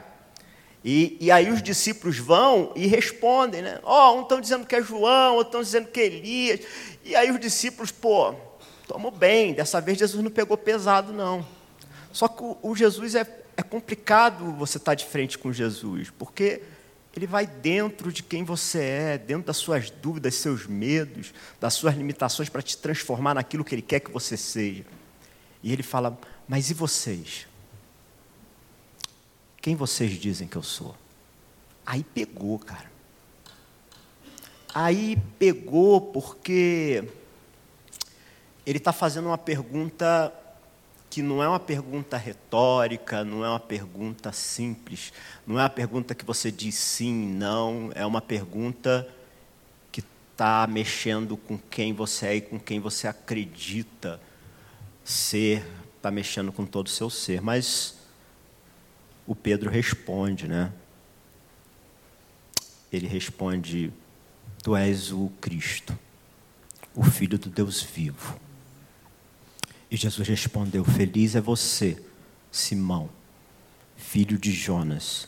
E, 0.84 1.16
e 1.18 1.30
aí 1.30 1.50
os 1.50 1.62
discípulos 1.62 2.18
vão 2.18 2.72
e 2.76 2.86
respondem, 2.86 3.62
né? 3.62 3.80
Ó, 3.82 4.12
oh, 4.12 4.18
um 4.18 4.22
estão 4.22 4.40
dizendo 4.40 4.66
que 4.66 4.74
é 4.76 4.82
João, 4.82 5.36
outros 5.36 5.46
estão 5.46 5.62
dizendo 5.62 5.88
que 5.90 6.00
é 6.00 6.04
Elias. 6.04 6.60
E 7.02 7.16
aí 7.16 7.30
os 7.30 7.40
discípulos, 7.40 7.90
pô, 7.90 8.34
tomou 8.86 9.10
bem, 9.10 9.54
dessa 9.54 9.80
vez 9.80 9.96
Jesus 9.96 10.22
não 10.22 10.30
pegou 10.30 10.58
pesado, 10.58 11.12
não. 11.12 11.46
Só 12.12 12.28
que 12.28 12.42
o, 12.42 12.58
o 12.62 12.76
Jesus 12.76 13.14
é, 13.14 13.26
é 13.56 13.62
complicado 13.62 14.52
você 14.52 14.76
estar 14.76 14.90
tá 14.90 14.94
de 14.94 15.06
frente 15.06 15.38
com 15.38 15.52
Jesus, 15.52 16.10
porque 16.10 16.60
ele 17.16 17.26
vai 17.26 17.46
dentro 17.46 18.12
de 18.12 18.22
quem 18.22 18.44
você 18.44 18.80
é, 18.80 19.18
dentro 19.18 19.46
das 19.46 19.56
suas 19.56 19.88
dúvidas, 19.88 20.34
seus 20.34 20.66
medos, 20.66 21.32
das 21.58 21.72
suas 21.74 21.94
limitações 21.94 22.48
para 22.48 22.60
te 22.60 22.76
transformar 22.76 23.34
naquilo 23.34 23.64
que 23.64 23.74
ele 23.74 23.82
quer 23.82 24.00
que 24.00 24.10
você 24.10 24.36
seja. 24.36 24.84
E 25.62 25.72
ele 25.72 25.82
fala: 25.82 26.18
Mas 26.48 26.70
e 26.70 26.74
vocês? 26.74 27.46
Quem 29.60 29.74
vocês 29.74 30.12
dizem 30.12 30.46
que 30.46 30.56
eu 30.56 30.62
sou? 30.62 30.94
Aí 31.86 32.04
pegou, 32.04 32.58
cara. 32.58 32.90
Aí 34.74 35.16
pegou 35.38 36.00
porque 36.00 37.04
ele 38.66 38.78
está 38.78 38.92
fazendo 38.92 39.26
uma 39.26 39.38
pergunta 39.38 40.32
que 41.14 41.22
não 41.22 41.40
é 41.40 41.48
uma 41.48 41.60
pergunta 41.60 42.16
retórica, 42.16 43.22
não 43.22 43.44
é 43.44 43.48
uma 43.48 43.60
pergunta 43.60 44.32
simples, 44.32 45.12
não 45.46 45.60
é 45.60 45.62
uma 45.62 45.70
pergunta 45.70 46.12
que 46.12 46.24
você 46.24 46.50
diz 46.50 46.74
sim, 46.74 47.14
não, 47.14 47.92
é 47.94 48.04
uma 48.04 48.20
pergunta 48.20 49.08
que 49.92 50.02
está 50.32 50.66
mexendo 50.66 51.36
com 51.36 51.56
quem 51.56 51.92
você 51.92 52.26
é 52.26 52.36
e 52.36 52.40
com 52.40 52.58
quem 52.58 52.80
você 52.80 53.06
acredita 53.06 54.20
ser, 55.04 55.64
está 56.04 56.10
mexendo 56.10 56.52
com 56.52 56.66
todo 56.66 56.86
o 56.88 56.90
seu 56.90 57.08
ser. 57.08 57.40
Mas 57.40 57.96
o 59.26 59.34
Pedro 59.34 59.70
responde, 59.70 60.46
né? 60.46 60.70
Ele 62.92 63.06
responde: 63.06 63.90
Tu 64.62 64.76
és 64.76 65.10
o 65.10 65.30
Cristo, 65.40 65.98
o 66.94 67.02
Filho 67.02 67.38
do 67.38 67.48
Deus 67.48 67.82
vivo. 67.82 68.38
E 69.90 69.96
Jesus 69.96 70.28
respondeu: 70.28 70.84
Feliz 70.84 71.34
é 71.34 71.40
você, 71.40 72.02
Simão, 72.52 73.08
filho 73.96 74.36
de 74.36 74.52
Jonas, 74.52 75.26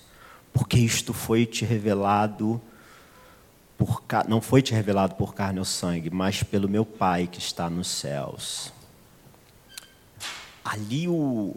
porque 0.53 0.77
isto 0.77 1.15
foi 1.15 1.47
te 1.47 1.65
revelado 1.65 2.61
por, 3.79 4.03
não 4.29 4.43
foi 4.43 4.61
te 4.61 4.75
revelado 4.75 5.15
por 5.15 5.35
carne 5.35 5.59
ou 5.59 5.65
sangue, 5.65 6.11
mas 6.11 6.43
pelo 6.43 6.69
meu 6.69 6.85
Pai 6.85 7.27
que 7.27 7.39
está 7.39 7.71
nos 7.71 7.89
céus. 7.89 8.76
Ali 10.67 11.09
o 11.09 11.57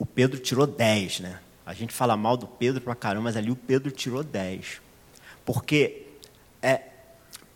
o 0.00 0.06
Pedro 0.06 0.38
tirou 0.38 0.66
10, 0.66 1.20
né? 1.20 1.38
A 1.66 1.74
gente 1.74 1.92
fala 1.92 2.16
mal 2.16 2.34
do 2.34 2.46
Pedro 2.46 2.80
pra 2.80 2.94
caramba, 2.94 3.24
mas 3.24 3.36
ali 3.36 3.50
o 3.50 3.54
Pedro 3.54 3.90
tirou 3.90 4.24
10. 4.24 4.80
Porque 5.44 6.06
é, 6.62 6.80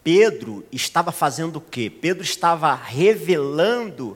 Pedro 0.04 0.62
estava 0.71 1.11
fazendo 1.11 1.57
o 1.57 1.61
quê? 1.61 1.88
Pedro 1.88 2.23
estava 2.23 2.75
revelando 2.75 4.14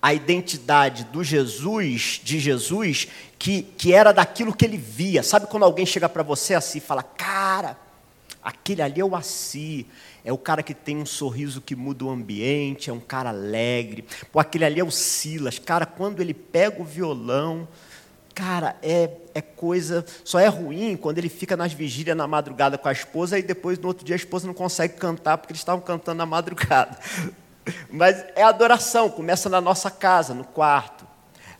a 0.00 0.14
identidade 0.14 1.02
do 1.02 1.24
Jesus, 1.24 2.20
de 2.22 2.38
Jesus, 2.38 3.08
que, 3.36 3.62
que 3.62 3.92
era 3.92 4.12
daquilo 4.12 4.54
que 4.54 4.64
ele 4.64 4.78
via. 4.78 5.24
Sabe 5.24 5.48
quando 5.48 5.64
alguém 5.64 5.84
chega 5.84 6.08
para 6.08 6.22
você 6.22 6.54
assim 6.54 6.78
e 6.78 6.80
fala, 6.80 7.02
cara, 7.02 7.76
aquele 8.44 8.82
ali 8.82 9.00
é 9.00 9.04
o 9.04 9.16
Assi, 9.16 9.86
é 10.22 10.32
o 10.32 10.36
cara 10.36 10.62
que 10.62 10.74
tem 10.74 10.98
um 10.98 11.06
sorriso 11.06 11.62
que 11.62 11.74
muda 11.74 12.04
o 12.04 12.10
ambiente, 12.10 12.90
é 12.90 12.92
um 12.92 13.00
cara 13.00 13.30
alegre. 13.30 14.04
Pô, 14.30 14.38
aquele 14.38 14.66
ali 14.66 14.80
é 14.80 14.84
o 14.84 14.90
Silas. 14.90 15.58
Cara, 15.58 15.86
quando 15.86 16.20
ele 16.20 16.34
pega 16.34 16.82
o 16.82 16.84
violão, 16.84 17.66
cara, 18.34 18.76
é, 18.82 19.10
é 19.34 19.40
coisa. 19.40 20.04
Só 20.22 20.38
é 20.38 20.48
ruim 20.48 20.96
quando 20.96 21.18
ele 21.18 21.30
fica 21.30 21.56
nas 21.56 21.72
vigílias 21.72 22.16
na 22.16 22.26
madrugada 22.26 22.76
com 22.76 22.88
a 22.88 22.92
esposa 22.92 23.38
e 23.38 23.42
depois 23.42 23.78
no 23.78 23.88
outro 23.88 24.04
dia 24.04 24.14
a 24.14 24.16
esposa 24.16 24.46
não 24.46 24.54
consegue 24.54 24.94
cantar 24.94 25.38
porque 25.38 25.52
eles 25.52 25.60
estavam 25.60 25.80
cantando 25.80 26.18
na 26.18 26.26
madrugada. 26.26 26.98
Mas 27.90 28.22
é 28.36 28.42
adoração, 28.42 29.08
começa 29.08 29.48
na 29.48 29.60
nossa 29.60 29.90
casa, 29.90 30.34
no 30.34 30.44
quarto. 30.44 31.06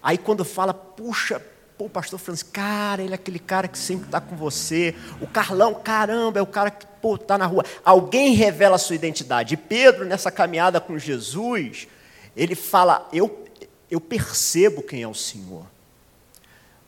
Aí 0.02 0.18
quando 0.18 0.44
fala, 0.44 0.74
puxa, 0.74 1.40
Pô, 1.76 1.88
pastor 1.88 2.20
Francisco, 2.20 2.50
cara, 2.52 3.02
ele 3.02 3.12
é 3.12 3.14
aquele 3.16 3.40
cara 3.40 3.66
que 3.66 3.76
sempre 3.76 4.06
está 4.06 4.20
com 4.20 4.36
você. 4.36 4.94
O 5.20 5.26
Carlão, 5.26 5.74
caramba, 5.74 6.38
é 6.38 6.42
o 6.42 6.46
cara 6.46 6.70
que 6.70 6.86
está 7.14 7.36
na 7.36 7.46
rua. 7.46 7.64
Alguém 7.84 8.32
revela 8.34 8.76
a 8.76 8.78
sua 8.78 8.94
identidade. 8.94 9.54
E 9.54 9.56
Pedro, 9.56 10.04
nessa 10.04 10.30
caminhada 10.30 10.80
com 10.80 10.96
Jesus, 10.96 11.88
ele 12.36 12.54
fala: 12.54 13.08
eu, 13.12 13.44
eu 13.90 14.00
percebo 14.00 14.82
quem 14.82 15.02
é 15.02 15.08
o 15.08 15.14
Senhor. 15.14 15.66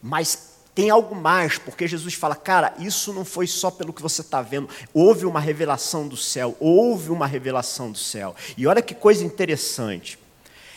Mas 0.00 0.56
tem 0.72 0.88
algo 0.88 1.16
mais, 1.16 1.58
porque 1.58 1.88
Jesus 1.88 2.14
fala, 2.14 2.36
cara, 2.36 2.74
isso 2.78 3.12
não 3.12 3.24
foi 3.24 3.46
só 3.46 3.70
pelo 3.70 3.92
que 3.92 4.02
você 4.02 4.20
está 4.20 4.42
vendo, 4.42 4.68
houve 4.92 5.24
uma 5.24 5.40
revelação 5.40 6.06
do 6.06 6.18
céu, 6.18 6.54
houve 6.60 7.10
uma 7.10 7.26
revelação 7.26 7.90
do 7.90 7.98
céu. 7.98 8.36
E 8.56 8.66
olha 8.66 8.82
que 8.82 8.94
coisa 8.94 9.24
interessante. 9.24 10.18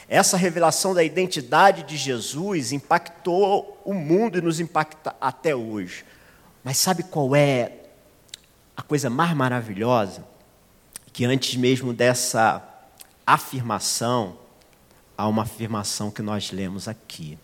Essa 0.09 0.35
revelação 0.35 0.95
da 0.95 1.03
identidade 1.03 1.83
de 1.83 1.95
Jesus 1.95 2.71
impactou 2.71 3.79
o 3.85 3.93
mundo 3.93 4.39
e 4.39 4.41
nos 4.41 4.59
impacta 4.59 5.15
até 5.21 5.55
hoje. 5.55 6.03
Mas 6.63 6.77
sabe 6.77 7.03
qual 7.03 7.35
é 7.35 7.73
a 8.75 8.81
coisa 8.81 9.07
mais 9.07 9.35
maravilhosa? 9.35 10.25
Que 11.13 11.25
antes 11.25 11.55
mesmo 11.55 11.93
dessa 11.93 12.59
afirmação, 13.25 14.35
há 15.15 15.27
uma 15.27 15.43
afirmação 15.43 16.09
que 16.09 16.23
nós 16.23 16.51
lemos 16.51 16.87
aqui. 16.87 17.37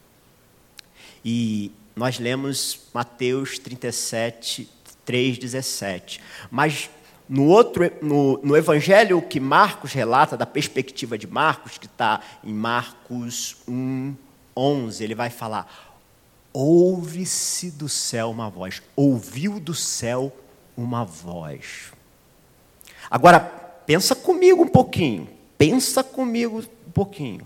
E 1.24 1.72
nós 1.96 2.18
lemos 2.18 2.80
Mateus 2.92 3.60
37, 3.60 4.68
3, 5.06 5.38
17. 5.38 6.20
Mas 6.50 6.90
no, 7.28 7.48
outro, 7.48 7.92
no, 8.02 8.40
no 8.44 8.56
evangelho 8.56 9.22
que 9.22 9.40
Marcos 9.40 9.94
relata, 9.94 10.38
da 10.38 10.46
perspectiva 10.46 11.18
de 11.18 11.28
Marcos, 11.28 11.78
que 11.78 11.88
está 11.88 12.22
em 12.44 12.54
Marcos 12.54 13.58
1, 13.68 14.16
11, 14.56 15.04
ele 15.04 15.16
vai 15.16 15.30
falar: 15.30 15.94
Ouve-se 16.54 17.72
do 17.72 17.90
céu 17.90 18.30
uma 18.30 18.50
voz, 18.50 18.82
ouviu 18.96 19.60
do 19.60 19.74
céu 19.74 20.32
uma 20.78 21.04
voz. 21.04 21.92
Agora, 23.10 23.40
pensa 23.40 24.16
comigo 24.16 24.64
um 24.64 24.68
pouquinho. 24.68 25.28
Pensa 25.58 26.04
comigo 26.04 26.60
um 26.88 26.92
pouquinho. 26.92 27.46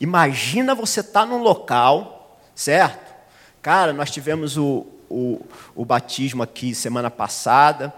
Imagina 0.00 0.74
você 0.74 1.00
estar 1.00 1.20
tá 1.20 1.26
num 1.26 1.42
local, 1.42 2.40
certo? 2.54 3.14
Cara, 3.60 3.92
nós 3.92 4.10
tivemos 4.10 4.56
o, 4.56 4.86
o, 5.10 5.40
o 5.74 5.84
batismo 5.84 6.42
aqui 6.42 6.74
semana 6.74 7.10
passada, 7.10 7.92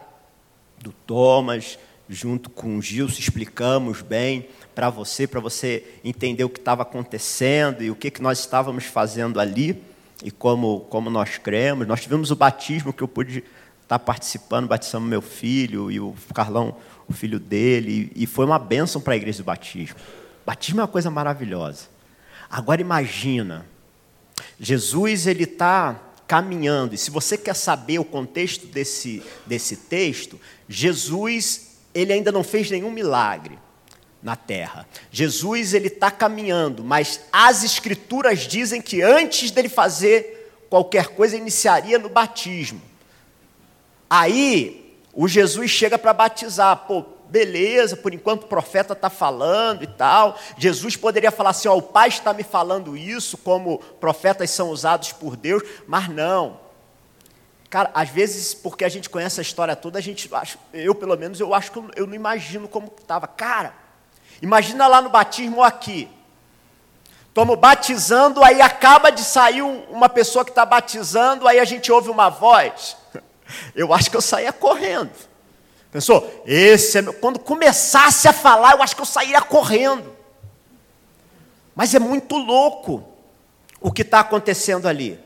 do 0.83 0.93
Thomas, 1.07 1.79
junto 2.09 2.51
com 2.51 2.77
o 2.77 2.83
Gilson, 2.83 3.19
explicamos 3.19 4.03
bem 4.03 4.49
para 4.75 4.91
você, 4.91 5.27
para 5.27 5.41
você 5.41 5.85
entender 6.05 6.43
o 6.45 6.49
que 6.49 6.59
estava 6.59 6.83
acontecendo 6.83 7.83
e 7.83 7.91
o 7.91 7.95
que, 7.95 8.11
que 8.11 8.23
nós 8.23 8.41
estávamos 8.41 8.85
fazendo 8.85 9.39
ali 9.39 9.81
e 10.25 10.31
como, 10.31 10.81
como 10.91 11.09
nós 11.09 11.39
cremos. 11.39 11.87
Nós 11.87 12.01
tivemos 12.01 12.31
o 12.31 12.37
batismo 12.37 12.93
que 12.93 13.03
eu 13.03 13.09
pude 13.09 13.39
estar 13.39 13.47
tá 13.87 13.99
participando, 13.99 14.67
batizando 14.67 15.07
meu 15.07 15.23
filho 15.23 15.91
e 15.91 16.01
o 16.01 16.15
Carlão, 16.35 16.77
o 17.09 17.13
filho 17.13 17.39
dele, 17.39 18.13
e, 18.15 18.25
e 18.25 18.27
foi 18.27 18.45
uma 18.45 18.59
bênção 18.59 19.01
para 19.01 19.15
a 19.15 19.17
igreja 19.17 19.39
do 19.39 19.45
batismo. 19.45 19.97
Batismo 20.45 20.81
é 20.81 20.83
uma 20.83 20.89
coisa 20.89 21.11
maravilhosa. 21.11 21.89
Agora 22.51 22.81
imagina, 22.81 23.65
Jesus 24.59 25.27
ele 25.27 25.45
está 25.45 26.01
caminhando, 26.31 26.95
e 26.95 26.99
se 26.99 27.11
você 27.11 27.37
quer 27.37 27.57
saber 27.57 27.99
o 27.99 28.05
contexto 28.05 28.65
desse, 28.65 29.21
desse 29.45 29.77
texto, 29.77 30.41
Jesus 30.69 31.79
ele 31.93 32.13
ainda 32.13 32.31
não 32.31 32.45
fez 32.45 32.71
nenhum 32.71 32.89
milagre 32.89 33.59
na 34.23 34.37
terra. 34.37 34.87
Jesus 35.11 35.75
ele 35.75 35.89
está 35.89 36.09
caminhando, 36.09 36.85
mas 36.85 37.23
as 37.33 37.65
escrituras 37.65 38.47
dizem 38.47 38.81
que 38.81 39.03
antes 39.03 39.51
dele 39.51 39.69
fazer 39.69 40.55
qualquer 40.71 41.09
coisa 41.09 41.37
iniciaria 41.37 41.99
no 41.99 42.09
batismo. 42.09 42.81
Aí 44.09 44.97
o 45.13 45.27
Jesus 45.27 45.69
chega 45.69 45.99
para 45.99 46.13
batizar, 46.13 46.77
pô, 46.87 47.05
beleza, 47.31 47.97
por 47.97 48.13
enquanto 48.13 48.43
o 48.43 48.49
profeta 48.49 48.93
está 48.93 49.09
falando 49.09 49.85
e 49.85 49.87
tal. 49.87 50.37
Jesus 50.59 50.97
poderia 50.97 51.31
falar 51.31 51.51
assim: 51.51 51.69
ó, 51.69 51.77
o 51.77 51.83
Pai 51.83 52.09
está 52.09 52.35
me 52.35 52.43
falando 52.43 52.97
isso, 52.97 53.39
como 53.39 53.79
profetas 54.01 54.51
são 54.51 54.71
usados 54.71 55.13
por 55.13 55.37
Deus, 55.37 55.63
mas 55.87 56.09
não. 56.09 56.59
Cara, 57.71 57.91
às 57.95 58.09
vezes, 58.09 58.53
porque 58.53 58.85
a 58.85 58.89
gente 58.89 59.09
conhece 59.09 59.41
a 59.41 59.43
história 59.43 59.77
toda, 59.77 59.99
a 59.99 60.03
gente 60.03 60.29
eu 60.73 60.95
pelo 60.95 61.17
menos, 61.17 61.39
eu 61.39 61.55
acho 61.55 61.71
que 61.71 61.79
eu, 61.79 61.89
eu 61.95 62.07
não 62.07 62.15
imagino 62.15 62.67
como 62.67 62.93
estava. 63.01 63.29
Cara, 63.29 63.73
imagina 64.43 64.89
lá 64.89 65.01
no 65.01 65.09
batismo 65.09 65.63
aqui. 65.63 66.09
Estamos 67.29 67.57
batizando, 67.57 68.43
aí 68.43 68.61
acaba 68.61 69.11
de 69.11 69.23
sair 69.23 69.63
uma 69.63 70.09
pessoa 70.09 70.45
que 70.45 70.51
está 70.51 70.67
batizando, 70.67 71.47
aí 71.47 71.61
a 71.61 71.65
gente 71.65 71.93
ouve 71.93 72.11
uma 72.11 72.29
voz. 72.29 72.97
Eu 73.75 73.93
acho 73.93 74.09
que 74.09 74.17
eu 74.17 74.21
saía 74.21 74.53
correndo. 74.53 75.11
Pensou? 75.93 76.43
Esse 76.47 76.99
é 76.99 77.03
meu... 77.03 77.13
Quando 77.13 77.39
começasse 77.39 78.29
a 78.29 78.33
falar, 78.33 78.73
eu 78.73 78.83
acho 78.83 78.95
que 78.95 79.03
eu 79.03 79.07
sairia 79.07 79.41
correndo. 79.41 80.17
Mas 81.75 81.95
é 81.95 81.99
muito 81.99 82.37
louco 82.37 83.05
o 83.81 83.91
que 83.91 84.03
está 84.03 84.21
acontecendo 84.21 84.87
ali. 84.87 85.19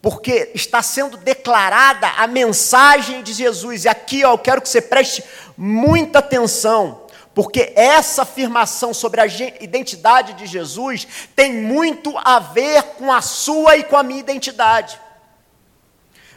Porque 0.00 0.50
está 0.54 0.82
sendo 0.82 1.16
declarada 1.16 2.08
a 2.08 2.26
mensagem 2.26 3.22
de 3.22 3.32
Jesus. 3.32 3.84
E 3.84 3.88
aqui 3.88 4.24
ó, 4.24 4.32
eu 4.32 4.38
quero 4.38 4.60
que 4.60 4.68
você 4.68 4.80
preste 4.80 5.22
muita 5.56 6.18
atenção. 6.18 7.02
Porque 7.34 7.72
essa 7.76 8.22
afirmação 8.22 8.92
sobre 8.92 9.20
a 9.20 9.26
identidade 9.26 10.34
de 10.34 10.46
Jesus 10.46 11.06
tem 11.36 11.52
muito 11.52 12.12
a 12.18 12.38
ver 12.40 12.82
com 12.98 13.12
a 13.12 13.22
sua 13.22 13.76
e 13.76 13.84
com 13.84 13.96
a 13.96 14.02
minha 14.02 14.20
identidade. 14.20 15.00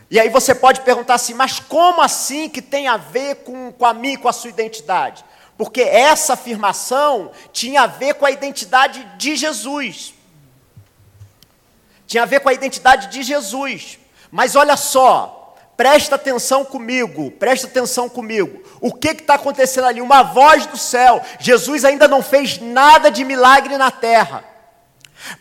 E 0.09 0.19
aí 0.19 0.29
você 0.29 0.53
pode 0.53 0.81
perguntar 0.81 1.15
assim, 1.15 1.33
mas 1.33 1.59
como 1.59 2.01
assim 2.01 2.47
que 2.47 2.61
tem 2.61 2.87
a 2.87 2.97
ver 2.97 3.37
com, 3.37 3.71
com 3.71 3.85
a 3.85 3.93
mim 3.93 4.13
e 4.13 4.17
com 4.17 4.29
a 4.29 4.33
sua 4.33 4.49
identidade? 4.49 5.25
Porque 5.57 5.81
essa 5.81 6.33
afirmação 6.33 7.31
tinha 7.51 7.83
a 7.83 7.87
ver 7.87 8.15
com 8.15 8.25
a 8.25 8.31
identidade 8.31 9.03
de 9.17 9.35
Jesus. 9.35 10.13
Tinha 12.05 12.23
a 12.23 12.25
ver 12.25 12.41
com 12.41 12.49
a 12.49 12.53
identidade 12.53 13.07
de 13.07 13.23
Jesus. 13.23 13.97
Mas 14.29 14.55
olha 14.55 14.77
só, 14.77 15.55
presta 15.77 16.15
atenção 16.15 16.63
comigo, 16.63 17.31
presta 17.31 17.67
atenção 17.67 18.07
comigo. 18.07 18.63
O 18.81 18.93
que 18.93 19.09
está 19.09 19.35
acontecendo 19.35 19.87
ali? 19.87 20.01
Uma 20.01 20.21
voz 20.21 20.65
do 20.67 20.77
céu. 20.77 21.21
Jesus 21.39 21.83
ainda 21.83 22.07
não 22.07 22.21
fez 22.21 22.59
nada 22.59 23.09
de 23.09 23.23
milagre 23.23 23.77
na 23.77 23.89
terra. 23.89 24.43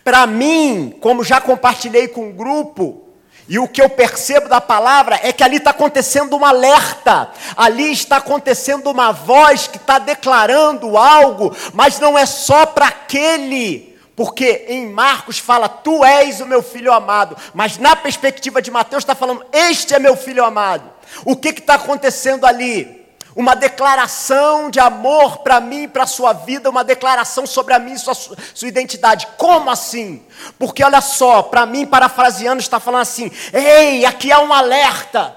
Para 0.03 0.27
mim, 0.27 0.96
como 1.00 1.24
já 1.24 1.40
compartilhei 1.40 2.09
com 2.09 2.31
o 2.31 2.33
grupo, 2.33 3.04
e 3.48 3.59
o 3.59 3.68
que 3.68 3.83
eu 3.83 3.90
percebo 3.90 4.48
da 4.48 4.61
palavra 4.61 5.20
é 5.22 5.33
que 5.33 5.44
ali 5.44 5.57
está 5.57 5.70
acontecendo 5.70 6.37
um 6.37 6.44
alerta, 6.44 7.30
ali 7.57 7.92
está 7.92 8.16
acontecendo 8.16 8.90
uma 8.90 9.12
voz 9.12 9.66
que 9.66 9.76
está 9.76 9.98
declarando 9.98 10.96
algo, 10.96 11.54
mas 11.74 12.00
não 12.00 12.16
é 12.16 12.24
só 12.24 12.64
para 12.64 12.87
aquele, 12.87 13.98
porque 14.16 14.64
em 14.68 14.88
Marcos 14.88 15.38
fala, 15.38 15.68
Tu 15.68 16.04
és 16.04 16.40
o 16.40 16.46
meu 16.46 16.62
filho 16.62 16.92
amado, 16.92 17.37
mas 17.52 17.76
na 17.76 17.94
perspectiva 17.94 18.62
de 18.62 18.70
Mateus 18.70 19.02
está 19.02 19.14
falando, 19.14 19.44
Este 19.52 19.94
é 19.94 19.98
meu 19.98 20.16
filho 20.16 20.44
amado. 20.44 20.90
O 21.24 21.37
que 21.37 21.50
está 21.50 21.74
acontecendo 21.74 22.46
ali? 22.46 23.04
Uma 23.37 23.57
declaração 23.57 24.70
de 24.70 24.79
amor 24.79 25.38
para 25.38 25.61
mim 25.61 25.85
e 25.85 25.88
para 25.88 26.05
a 26.05 26.07
sua 26.07 26.33
vida, 26.33 26.70
uma 26.70 26.85
declaração 26.85 27.47
sobre 27.47 27.75
a 27.75 27.79
mim 27.79 27.94
e 27.94 27.99
sua, 27.99 28.14
sua 28.14 28.68
identidade. 28.68 29.27
Como 29.37 29.70
assim? 29.70 30.23
Porque 30.59 30.85
olha 30.85 31.01
só, 31.01 31.42
para 31.42 31.66
mim, 31.66 31.85
parafraseando, 31.85 32.61
está 32.61 32.79
falando 32.79 33.03
assim: 33.03 33.31
ei, 33.53 34.05
aqui 34.05 34.31
há 34.31 34.40
um 34.40 34.53
alerta. 34.53 35.37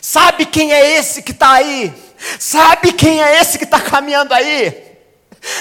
Sabe 0.00 0.46
quem 0.46 0.72
é 0.72 0.98
esse 0.98 1.22
que 1.22 1.32
está 1.32 1.52
aí? 1.52 1.92
Sabe 2.38 2.92
quem 2.92 3.22
é 3.22 3.40
esse 3.40 3.58
que 3.58 3.64
está 3.64 3.80
caminhando 3.80 4.34
aí? 4.34 4.92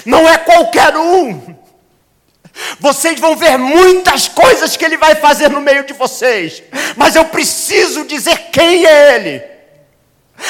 Não 0.06 0.28
é 0.28 0.38
qualquer 0.38 0.96
um. 0.98 1.56
Vocês 2.80 3.20
vão 3.20 3.36
ver 3.36 3.58
muitas 3.58 4.28
coisas 4.28 4.76
que 4.76 4.84
ele 4.84 4.98
vai 4.98 5.16
fazer 5.16 5.50
no 5.50 5.62
meio 5.62 5.86
de 5.86 5.94
vocês, 5.94 6.62
mas 6.98 7.16
eu 7.16 7.24
preciso 7.26 8.06
dizer 8.06 8.50
quem 8.52 8.86
é 8.86 9.16
ele 9.16 9.51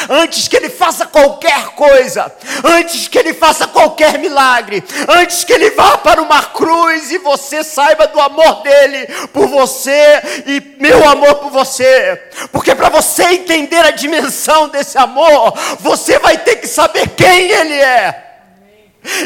antes 0.10 0.48
que 0.48 0.56
ele 0.56 0.70
faça 0.70 1.06
qualquer 1.06 1.68
coisa, 1.70 2.32
antes 2.64 3.08
que 3.08 3.18
ele 3.18 3.34
faça 3.34 3.68
qualquer 3.68 4.18
milagre, 4.20 4.84
antes 5.08 5.44
que 5.44 5.54
ele 5.54 5.72
vá 5.72 5.98
para 5.98 6.22
uma 6.22 6.44
cruz 6.44 7.12
e 7.12 7.18
você 7.18 7.64
saiba 7.64 8.08
do 8.08 8.20
amor 8.20 8.62
dele 8.64 9.08
por 9.34 9.48
você 9.48 10.22
e 10.46 10.76
meu 10.80 11.08
amor 11.10 11.36
por 11.36 11.52
você, 11.52 12.22
porque 12.52 12.74
para 12.76 12.90
você 12.90 13.24
entender 13.24 13.80
a 13.80 13.92
dimensão 13.92 14.70
desse 14.70 14.98
amor, 14.98 15.54
você 15.80 16.20
vai 16.20 16.38
ter 16.38 16.58
que 16.58 16.68
saber 16.68 17.10
quem 17.10 17.50
ele 17.52 17.76
é. 17.76 18.28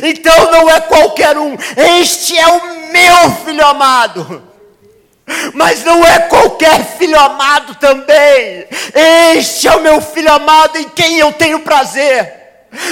Então 0.04 0.52
não 0.52 0.70
é 0.70 0.80
qualquer 0.82 1.38
um, 1.38 1.56
este 2.00 2.38
é 2.38 2.48
o 2.48 2.92
meu 2.92 3.32
filho 3.44 3.66
amado. 3.66 4.55
Mas 5.54 5.84
não 5.84 6.06
é 6.06 6.20
qualquer 6.20 6.98
filho 6.98 7.20
amado 7.20 7.76
também. 7.76 8.68
Este 9.36 9.68
é 9.68 9.76
o 9.76 9.82
meu 9.82 10.02
filho 10.02 10.32
amado 10.32 10.78
em 10.78 10.90
quem 10.90 11.18
eu 11.18 11.34
tenho 11.34 11.60
prazer. 11.62 12.46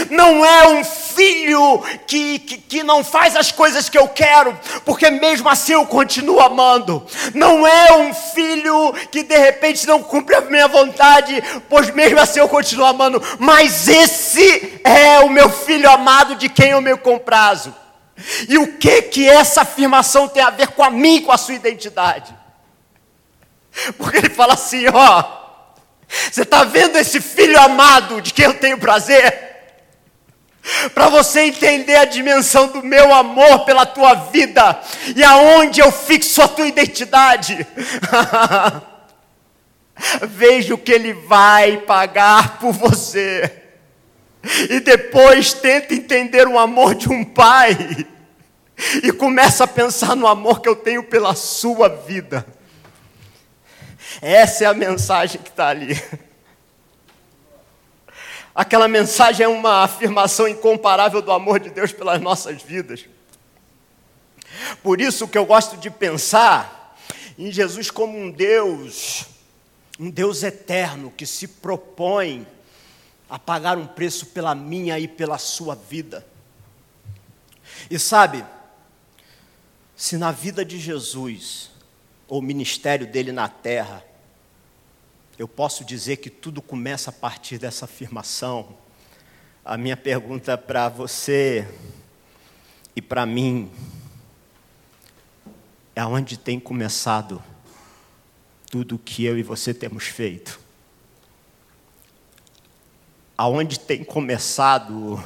Não 0.10 0.46
é 0.46 0.68
um 0.70 0.84
filho 0.84 1.84
que, 2.08 2.40
que, 2.40 2.58
que, 2.58 2.84
não 2.84 3.04
faz 3.04 3.36
as 3.36 3.52
coisas 3.52 3.90
que 3.90 3.98
eu 3.98 4.08
quero, 4.08 4.58
porque 4.86 5.10
mesmo 5.10 5.50
assim 5.50 5.74
eu 5.74 5.86
continuo 5.86 6.40
amando. 6.40 7.06
Não 7.34 7.68
é 7.68 7.94
um 7.98 8.14
filho 8.14 8.94
que 9.12 9.24
de 9.24 9.38
repente 9.38 9.86
não 9.86 10.02
cumpre 10.02 10.36
a 10.36 10.42
minha 10.42 10.68
vontade, 10.68 11.44
pois 11.70 11.90
mesmo 11.92 12.20
assim 12.20 12.40
eu 12.40 12.48
continuo 12.48 12.86
amando. 12.86 13.22
Mas 13.40 13.88
esse 13.88 14.80
é 14.84 15.20
o 15.20 15.30
meu 15.30 15.50
filho 15.50 15.90
amado 15.90 16.36
de 16.36 16.50
quem 16.50 16.70
eu 16.70 16.82
me 16.82 16.96
comprazo. 16.98 17.83
E 18.48 18.58
o 18.58 18.78
que 18.78 19.02
que 19.04 19.28
essa 19.28 19.62
afirmação 19.62 20.28
tem 20.28 20.42
a 20.42 20.50
ver 20.50 20.70
com 20.70 20.84
a 20.84 20.90
mim, 20.90 21.22
com 21.22 21.32
a 21.32 21.38
sua 21.38 21.56
identidade? 21.56 22.34
Porque 23.98 24.18
ele 24.18 24.30
fala 24.30 24.54
assim, 24.54 24.86
ó, 24.88 25.24
você 26.08 26.44
está 26.44 26.64
vendo 26.64 26.98
esse 26.98 27.20
filho 27.20 27.60
amado 27.60 28.22
de 28.22 28.34
quem 28.34 28.46
eu 28.46 28.54
tenho 28.54 28.78
prazer? 28.78 29.52
Para 30.94 31.10
você 31.10 31.42
entender 31.42 31.98
a 31.98 32.06
dimensão 32.06 32.68
do 32.68 32.82
meu 32.84 33.14
amor 33.14 33.66
pela 33.66 33.86
tua 33.86 34.14
vida 34.14 34.80
e 35.16 35.24
aonde 35.24 35.82
eu 35.82 35.92
fixo 35.92 36.42
a 36.42 36.48
tua 36.48 36.68
identidade. 36.68 37.68
Veja 40.24 40.74
o 40.74 40.78
que 40.78 40.92
ele 40.92 41.14
vai 41.14 41.78
pagar 41.78 42.58
por 42.60 42.72
você 42.72 43.64
e 44.70 44.80
depois 44.80 45.54
tenta 45.54 45.94
entender 45.94 46.48
o 46.48 46.58
amor 46.58 46.96
de 46.96 47.10
um 47.10 47.24
pai 47.24 48.06
e 49.04 49.12
começa 49.12 49.64
a 49.64 49.68
pensar 49.68 50.16
no 50.16 50.28
amor 50.28 50.62
que 50.62 50.70
eu 50.70 50.76
tenho 50.76 51.04
pela 51.04 51.36
sua 51.36 51.88
vida. 51.90 52.46
Essa 54.22 54.66
é 54.66 54.68
a 54.68 54.74
mensagem 54.74 55.42
que 55.42 55.50
está 55.50 55.68
ali. 55.68 56.02
Aquela 58.54 58.88
mensagem 58.88 59.46
é 59.46 59.50
uma 59.50 59.84
afirmação 59.84 60.48
incomparável 60.48 61.22
do 61.22 61.32
amor 61.32 61.60
de 61.60 61.70
Deus 61.72 61.92
pelas 61.92 62.22
nossas 62.22 62.62
vidas. 62.62 63.06
Por 64.84 65.02
isso 65.02 65.28
que 65.28 65.38
eu 65.38 65.46
gosto 65.46 65.78
de 65.78 65.90
pensar 65.90 66.96
em 67.38 67.52
Jesus 67.52 67.90
como 67.90 68.18
um 68.18 68.30
Deus 68.30 69.26
Um 70.00 70.10
Deus 70.10 70.44
eterno 70.44 71.12
que 71.16 71.26
se 71.26 71.48
propõe 71.48 72.48
a 73.30 73.40
pagar 73.40 73.78
um 73.78 73.88
preço 73.88 74.28
pela 74.28 74.54
minha 74.54 75.00
e 75.00 75.08
pela 75.08 75.38
sua 75.38 75.76
vida. 75.76 76.26
E 77.90 77.98
sabe, 77.98 78.44
se 79.96 80.18
na 80.18 80.32
vida 80.32 80.66
de 80.66 80.80
Jesus, 80.80 81.72
ou 82.28 82.42
ministério 82.42 83.06
dele 83.06 83.32
na 83.32 83.48
terra, 83.48 84.04
eu 85.38 85.48
posso 85.48 85.84
dizer 85.84 86.18
que 86.18 86.30
tudo 86.30 86.62
começa 86.62 87.10
a 87.10 87.14
partir 87.14 87.58
dessa 87.58 87.86
afirmação. 87.86 88.78
A 89.64 89.78
minha 89.78 89.98
pergunta 89.98 90.58
para 90.58 90.90
você 90.90 91.68
e 92.96 93.02
para 93.02 93.26
mim 93.26 93.72
é 95.96 96.06
onde 96.06 96.38
tem 96.38 96.60
começado 96.60 97.44
tudo 98.70 98.96
o 98.96 99.00
que 99.00 99.24
eu 99.24 99.38
e 99.38 99.44
você 99.44 99.74
temos 99.74 100.06
feito. 100.06 100.60
Aonde 103.38 103.80
tem 103.80 104.04
começado 104.04 105.24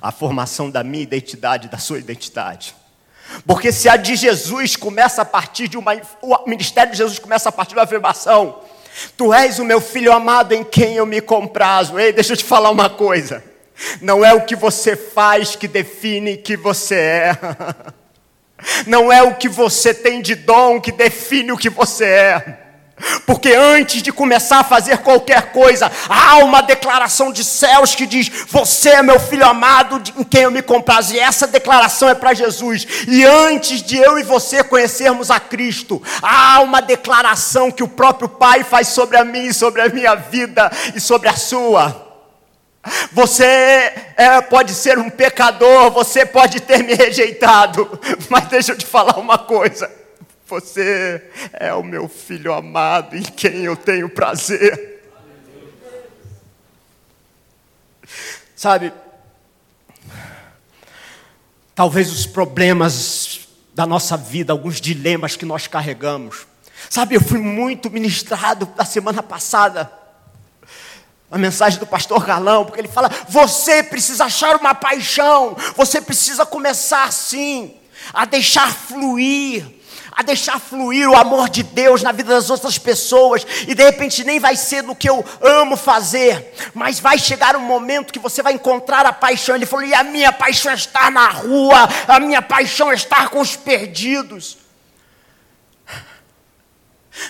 a 0.00 0.12
formação 0.12 0.70
da 0.70 0.84
minha 0.84 1.02
identidade, 1.02 1.68
da 1.68 1.78
sua 1.78 1.98
identidade. 1.98 2.74
Porque 3.46 3.72
se 3.72 3.88
a 3.88 3.96
de 3.96 4.16
Jesus 4.16 4.76
começa 4.76 5.22
a 5.22 5.24
partir 5.24 5.68
de 5.68 5.76
uma. 5.76 5.94
O 6.22 6.48
ministério 6.48 6.92
de 6.92 6.98
Jesus 6.98 7.18
começa 7.18 7.48
a 7.48 7.52
partir 7.52 7.70
de 7.70 7.78
uma 7.78 7.84
afirmação. 7.84 8.60
Tu 9.16 9.32
és 9.34 9.58
o 9.58 9.64
meu 9.64 9.80
filho 9.80 10.12
amado 10.12 10.52
em 10.52 10.62
quem 10.62 10.94
eu 10.94 11.06
me 11.06 11.20
comprazo. 11.20 11.98
Ei, 11.98 12.12
deixa 12.12 12.32
eu 12.32 12.36
te 12.36 12.44
falar 12.44 12.70
uma 12.70 12.88
coisa. 12.88 13.42
Não 14.00 14.24
é 14.24 14.32
o 14.32 14.42
que 14.42 14.54
você 14.54 14.94
faz 14.94 15.56
que 15.56 15.66
define 15.66 16.36
que 16.36 16.56
você 16.56 16.94
é. 16.94 17.38
Não 18.86 19.12
é 19.12 19.22
o 19.22 19.34
que 19.34 19.48
você 19.48 19.92
tem 19.92 20.22
de 20.22 20.34
dom 20.34 20.80
que 20.80 20.92
define 20.92 21.52
o 21.52 21.58
que 21.58 21.68
você 21.68 22.04
é. 22.04 22.63
Porque 23.26 23.52
antes 23.52 24.02
de 24.02 24.12
começar 24.12 24.60
a 24.60 24.64
fazer 24.64 24.98
qualquer 24.98 25.50
coisa, 25.50 25.90
há 26.08 26.36
uma 26.38 26.60
declaração 26.60 27.32
de 27.32 27.42
céus 27.42 27.94
que 27.94 28.06
diz: 28.06 28.28
Você 28.48 28.90
é 28.90 29.02
meu 29.02 29.18
filho 29.18 29.44
amado, 29.44 30.00
em 30.16 30.22
quem 30.22 30.42
eu 30.42 30.50
me 30.50 30.62
comprazo. 30.62 31.12
E 31.12 31.18
essa 31.18 31.46
declaração 31.46 32.08
é 32.08 32.14
para 32.14 32.34
Jesus. 32.34 32.86
E 33.08 33.24
antes 33.24 33.82
de 33.82 33.96
eu 33.96 34.18
e 34.18 34.22
você 34.22 34.62
conhecermos 34.62 35.30
a 35.30 35.40
Cristo, 35.40 36.00
há 36.22 36.60
uma 36.60 36.80
declaração 36.80 37.70
que 37.70 37.82
o 37.82 37.88
próprio 37.88 38.28
Pai 38.28 38.62
faz 38.62 38.88
sobre 38.88 39.16
a 39.16 39.24
mim, 39.24 39.52
sobre 39.52 39.82
a 39.82 39.88
minha 39.88 40.14
vida 40.14 40.70
e 40.94 41.00
sobre 41.00 41.28
a 41.28 41.34
sua. 41.36 42.04
Você 43.12 43.44
é, 44.16 44.40
pode 44.42 44.72
ser 44.72 44.98
um 44.98 45.10
pecador, 45.10 45.90
você 45.90 46.24
pode 46.24 46.60
ter 46.60 46.84
me 46.84 46.94
rejeitado, 46.94 47.98
mas 48.28 48.46
deixa 48.46 48.72
eu 48.72 48.78
te 48.78 48.86
falar 48.86 49.18
uma 49.18 49.38
coisa. 49.38 50.03
Você 50.46 51.30
é 51.54 51.72
o 51.72 51.82
meu 51.82 52.06
filho 52.06 52.52
amado 52.52 53.16
em 53.16 53.22
quem 53.22 53.64
eu 53.64 53.76
tenho 53.76 54.10
prazer. 54.10 55.02
Sabe, 58.54 58.92
talvez 61.74 62.12
os 62.12 62.26
problemas 62.26 63.48
da 63.74 63.86
nossa 63.86 64.16
vida, 64.16 64.52
alguns 64.52 64.80
dilemas 64.80 65.34
que 65.34 65.46
nós 65.46 65.66
carregamos. 65.66 66.46
Sabe, 66.90 67.14
eu 67.14 67.20
fui 67.20 67.40
muito 67.40 67.90
ministrado 67.90 68.70
na 68.76 68.84
semana 68.84 69.22
passada. 69.22 69.90
A 71.30 71.38
mensagem 71.38 71.80
do 71.80 71.86
pastor 71.86 72.24
Galão, 72.24 72.66
porque 72.66 72.80
ele 72.80 72.88
fala: 72.88 73.10
você 73.28 73.82
precisa 73.82 74.26
achar 74.26 74.56
uma 74.56 74.74
paixão, 74.74 75.56
você 75.74 76.00
precisa 76.00 76.46
começar 76.46 77.04
assim, 77.04 77.76
a 78.12 78.24
deixar 78.24 78.72
fluir, 78.72 79.66
a 80.14 80.22
deixar 80.22 80.60
fluir 80.60 81.08
o 81.08 81.16
amor 81.16 81.48
de 81.48 81.62
Deus 81.62 82.02
na 82.02 82.12
vida 82.12 82.32
das 82.34 82.48
outras 82.48 82.78
pessoas, 82.78 83.44
e 83.66 83.74
de 83.74 83.82
repente 83.82 84.22
nem 84.22 84.38
vai 84.38 84.54
ser 84.54 84.82
do 84.82 84.94
que 84.94 85.08
eu 85.08 85.24
amo 85.40 85.76
fazer, 85.76 86.54
mas 86.72 87.00
vai 87.00 87.18
chegar 87.18 87.56
um 87.56 87.60
momento 87.60 88.12
que 88.12 88.18
você 88.18 88.42
vai 88.42 88.52
encontrar 88.52 89.04
a 89.06 89.12
paixão. 89.12 89.56
Ele 89.56 89.66
falou: 89.66 89.84
e 89.84 89.94
a 89.94 90.04
minha 90.04 90.32
paixão 90.32 90.70
é 90.70 90.76
estar 90.76 91.10
na 91.10 91.28
rua, 91.28 91.88
a 92.06 92.20
minha 92.20 92.40
paixão 92.40 92.92
é 92.92 92.94
estar 92.94 93.28
com 93.30 93.40
os 93.40 93.56
perdidos. 93.56 94.58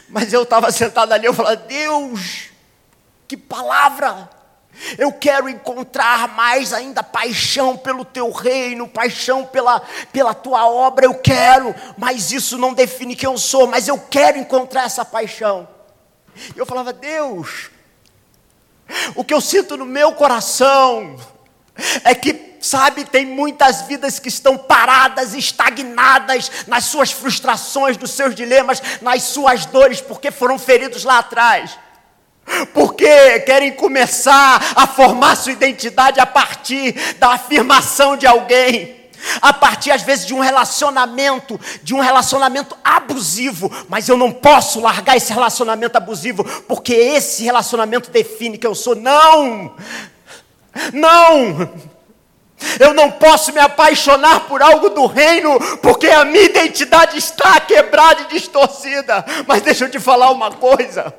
Mas 0.08 0.32
eu 0.32 0.42
estava 0.42 0.70
sentado 0.70 1.12
ali, 1.12 1.26
eu 1.26 1.34
falei: 1.34 1.56
Deus, 1.56 2.48
que 3.26 3.36
palavra! 3.36 4.33
Eu 4.98 5.12
quero 5.12 5.48
encontrar 5.48 6.28
mais 6.34 6.72
ainda 6.72 7.02
paixão 7.02 7.76
pelo 7.76 8.04
teu 8.04 8.30
reino, 8.30 8.88
paixão 8.88 9.44
pela, 9.44 9.80
pela 10.12 10.34
tua 10.34 10.68
obra, 10.68 11.06
eu 11.06 11.14
quero, 11.14 11.74
mas 11.96 12.32
isso 12.32 12.58
não 12.58 12.74
define 12.74 13.16
quem 13.16 13.28
eu 13.28 13.38
sou, 13.38 13.66
mas 13.66 13.88
eu 13.88 13.98
quero 13.98 14.38
encontrar 14.38 14.84
essa 14.84 15.04
paixão. 15.04 15.68
E 16.54 16.58
eu 16.58 16.66
falava, 16.66 16.92
Deus, 16.92 17.70
o 19.14 19.24
que 19.24 19.32
eu 19.32 19.40
sinto 19.40 19.76
no 19.76 19.86
meu 19.86 20.12
coração 20.12 21.16
é 22.04 22.14
que, 22.14 22.56
sabe, 22.60 23.04
tem 23.04 23.24
muitas 23.24 23.82
vidas 23.82 24.18
que 24.18 24.28
estão 24.28 24.58
paradas, 24.58 25.34
estagnadas 25.34 26.50
nas 26.66 26.84
suas 26.84 27.12
frustrações, 27.12 27.96
nos 27.96 28.10
seus 28.10 28.34
dilemas, 28.34 28.82
nas 29.00 29.22
suas 29.22 29.66
dores, 29.66 30.00
porque 30.00 30.30
foram 30.30 30.58
feridos 30.58 31.04
lá 31.04 31.18
atrás 31.18 31.78
porque 32.72 33.40
querem 33.40 33.72
começar 33.72 34.72
a 34.76 34.86
formar 34.86 35.36
sua 35.36 35.52
identidade 35.52 36.20
a 36.20 36.26
partir 36.26 36.92
da 37.18 37.30
afirmação 37.30 38.16
de 38.16 38.26
alguém. 38.26 39.02
A 39.40 39.54
partir 39.54 39.90
às 39.90 40.02
vezes 40.02 40.26
de 40.26 40.34
um 40.34 40.40
relacionamento, 40.40 41.58
de 41.82 41.94
um 41.94 42.00
relacionamento 42.00 42.76
abusivo, 42.84 43.72
mas 43.88 44.08
eu 44.08 44.18
não 44.18 44.30
posso 44.30 44.80
largar 44.80 45.16
esse 45.16 45.32
relacionamento 45.32 45.96
abusivo, 45.96 46.44
porque 46.68 46.92
esse 46.92 47.42
relacionamento 47.42 48.10
define 48.10 48.58
que 48.58 48.66
eu 48.66 48.74
sou. 48.74 48.94
Não! 48.94 49.74
Não! 50.92 51.70
Eu 52.78 52.94
não 52.94 53.10
posso 53.10 53.52
me 53.52 53.60
apaixonar 53.60 54.40
por 54.40 54.62
algo 54.62 54.90
do 54.90 55.06
reino, 55.06 55.58
porque 55.80 56.06
a 56.06 56.24
minha 56.24 56.44
identidade 56.44 57.18
está 57.18 57.60
quebrada 57.60 58.22
e 58.22 58.34
distorcida. 58.34 59.24
Mas 59.46 59.62
deixa 59.62 59.84
eu 59.84 59.90
te 59.90 59.98
falar 59.98 60.30
uma 60.30 60.50
coisa. 60.50 61.14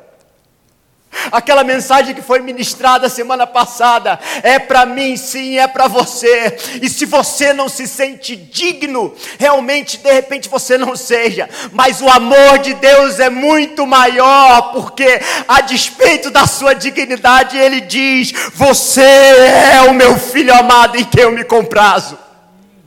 Aquela 1.32 1.64
mensagem 1.64 2.14
que 2.14 2.22
foi 2.22 2.40
ministrada 2.40 3.10
semana 3.10 3.48
passada 3.48 4.20
é 4.44 4.60
para 4.60 4.86
mim, 4.86 5.18
sim, 5.18 5.58
é 5.58 5.68
para 5.68 5.88
você. 5.88 6.58
E 6.82 6.90
se 6.90 7.06
você 7.06 7.54
não 7.54 7.70
se 7.70 7.88
sente 7.88 8.36
digno, 8.36 9.14
realmente 9.40 9.98
de 9.98 10.12
repente 10.12 10.50
você 10.50 10.78
não 10.78 10.96
seja, 10.96 11.50
mas 11.72 12.02
o 12.02 12.10
amor 12.10 12.60
de 12.60 12.74
Deus 12.74 13.20
é 13.20 13.30
muito 13.30 13.86
maior, 13.86 14.74
porque 14.74 15.22
a 15.48 15.62
despeito 15.62 16.30
da 16.30 16.46
sua 16.48 16.74
dignidade, 16.74 17.58
ele 17.58 17.82
diz: 17.82 18.32
"Você 18.54 19.02
é 19.02 19.82
o 19.90 19.94
meu 19.94 20.18
filho 20.18 20.54
amado 20.54 20.98
em 20.98 21.04
quem 21.04 21.24
eu 21.24 21.32
me 21.32 21.44
comprazo". 21.44 22.25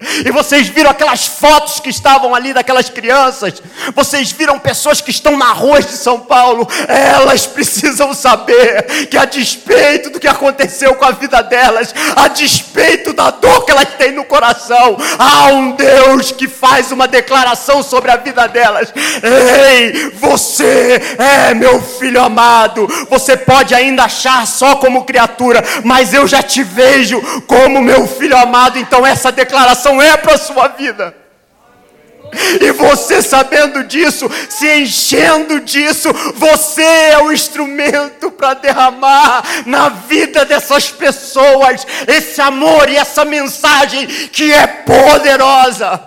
E 0.01 0.31
vocês 0.31 0.69
viram 0.69 0.91
aquelas 0.91 1.27
fotos 1.27 1.81
que 1.81 1.91
estavam 1.91 2.35
ali 2.35 2.53
daquelas 2.53 2.89
crianças? 2.89 3.61
Vocês 3.95 4.31
viram 4.31 4.59
pessoas 4.59 5.01
que 5.01 5.11
estão 5.11 5.37
na 5.37 5.53
rua 5.53 5.81
de 5.81 5.93
São 5.93 6.21
Paulo? 6.21 6.69
Elas 6.87 7.47
precisam 7.47 8.15
saber 8.15 9.09
que, 9.09 9.17
a 9.17 9.25
despeito 9.25 10.11
do 10.11 10.21
que 10.21 10.29
aconteceu 10.29 10.95
com 10.95 11.05
a 11.05 11.11
vida 11.11 11.43
delas, 11.43 11.93
a 12.15 12.29
despeito 12.29 13.13
da 13.13 13.31
dor 13.31 13.65
que 13.65 13.73
elas 13.73 13.89
têm 13.99 14.13
no 14.13 14.25
coração, 14.25 14.97
há 15.19 15.47
um 15.49 15.73
Deus 15.73 16.31
que 16.31 16.47
faz 16.47 16.93
uma 16.93 17.09
declaração 17.09 17.83
sobre 17.83 18.11
a 18.11 18.17
vida 18.17 18.47
delas: 18.47 18.93
Ei, 18.95 20.11
você 20.15 21.01
é 21.19 21.55
meu 21.55 21.83
filho 21.83 22.23
amado. 22.23 22.87
Você 23.11 23.37
pode 23.37 23.75
ainda 23.75 24.05
achar 24.05 24.47
só 24.47 24.77
como 24.77 25.05
criatura, 25.05 25.63
mas 25.85 26.15
eu 26.15 26.27
já 26.27 26.43
te 26.43 26.63
vejo 26.63 27.21
como 27.47 27.83
meu 27.83 28.07
filho 28.07 28.37
amado. 28.37 28.79
Então, 28.79 29.05
essa 29.07 29.33
declaração 29.33 29.88
é 30.03 30.17
para 30.17 30.35
a 30.35 30.39
sua 30.39 30.69
vida. 30.69 31.15
E 32.61 32.71
você 32.73 33.23
sabendo 33.23 33.85
disso, 33.85 34.29
se 34.51 34.81
enchendo 34.81 35.61
disso, 35.61 36.13
você 36.35 36.83
é 36.83 37.19
o 37.23 37.33
instrumento 37.33 38.31
para 38.31 38.55
derramar 38.55 39.43
na 39.67 39.89
vida 39.89 40.45
dessas 40.45 40.91
pessoas 40.91 41.87
esse 42.07 42.41
amor 42.41 42.89
e 42.91 42.97
essa 42.97 43.25
mensagem 43.25 44.07
que 44.07 44.53
é 44.53 44.67
poderosa. 44.67 46.07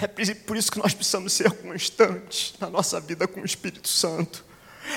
É 0.00 0.06
por 0.06 0.56
isso 0.56 0.70
que 0.70 0.78
nós 0.78 0.92
precisamos 0.92 1.32
ser 1.32 1.50
constantes 1.50 2.54
na 2.60 2.68
nossa 2.68 3.00
vida 3.00 3.26
com 3.26 3.40
o 3.40 3.46
Espírito 3.46 3.88
Santo. 3.88 4.45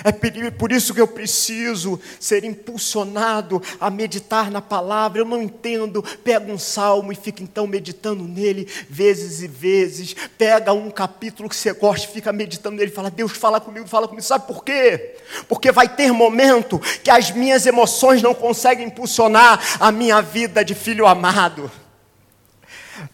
É 0.03 0.51
por 0.51 0.71
isso 0.71 0.93
que 0.93 1.01
eu 1.01 1.07
preciso 1.07 1.99
ser 2.19 2.43
impulsionado 2.43 3.61
a 3.79 3.89
meditar 3.89 4.51
na 4.51 4.61
palavra. 4.61 5.19
Eu 5.19 5.25
não 5.25 5.41
entendo. 5.41 6.03
Pega 6.23 6.51
um 6.51 6.57
salmo 6.57 7.11
e 7.11 7.15
fica 7.15 7.43
então 7.43 7.67
meditando 7.67 8.23
nele 8.23 8.67
vezes 8.89 9.41
e 9.41 9.47
vezes. 9.47 10.15
Pega 10.37 10.73
um 10.73 10.89
capítulo 10.89 11.49
que 11.49 11.55
você 11.55 11.73
gosta 11.73 12.07
e 12.07 12.13
fica 12.13 12.31
meditando 12.31 12.77
nele. 12.77 12.91
Fala, 12.91 13.09
Deus, 13.09 13.31
fala 13.31 13.59
comigo, 13.59 13.87
fala 13.87 14.07
comigo. 14.07 14.25
Sabe 14.25 14.47
por 14.47 14.63
quê? 14.63 15.15
Porque 15.47 15.71
vai 15.71 15.87
ter 15.87 16.11
momento 16.11 16.79
que 17.03 17.09
as 17.09 17.31
minhas 17.31 17.65
emoções 17.65 18.21
não 18.21 18.33
conseguem 18.33 18.87
impulsionar 18.87 19.59
a 19.79 19.91
minha 19.91 20.21
vida 20.21 20.63
de 20.63 20.75
filho 20.75 21.05
amado. 21.07 21.71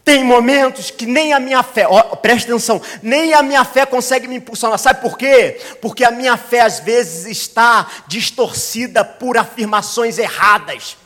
Tem 0.04 0.24
momentos 0.24 0.90
que 0.90 1.06
nem 1.06 1.32
a 1.32 1.40
minha 1.40 1.62
fé, 1.62 1.86
ó, 1.88 2.16
presta 2.16 2.50
atenção, 2.50 2.80
nem 3.02 3.34
a 3.34 3.42
minha 3.42 3.64
fé 3.64 3.84
consegue 3.86 4.28
me 4.28 4.36
impulsionar. 4.36 4.78
Sabe 4.78 5.00
por 5.00 5.18
quê? 5.18 5.60
Porque 5.80 6.04
a 6.04 6.10
minha 6.10 6.36
fé 6.36 6.60
às 6.60 6.80
vezes 6.80 7.26
está 7.26 7.86
distorcida 8.06 9.04
por 9.04 9.36
afirmações 9.36 10.18
erradas. 10.18 10.96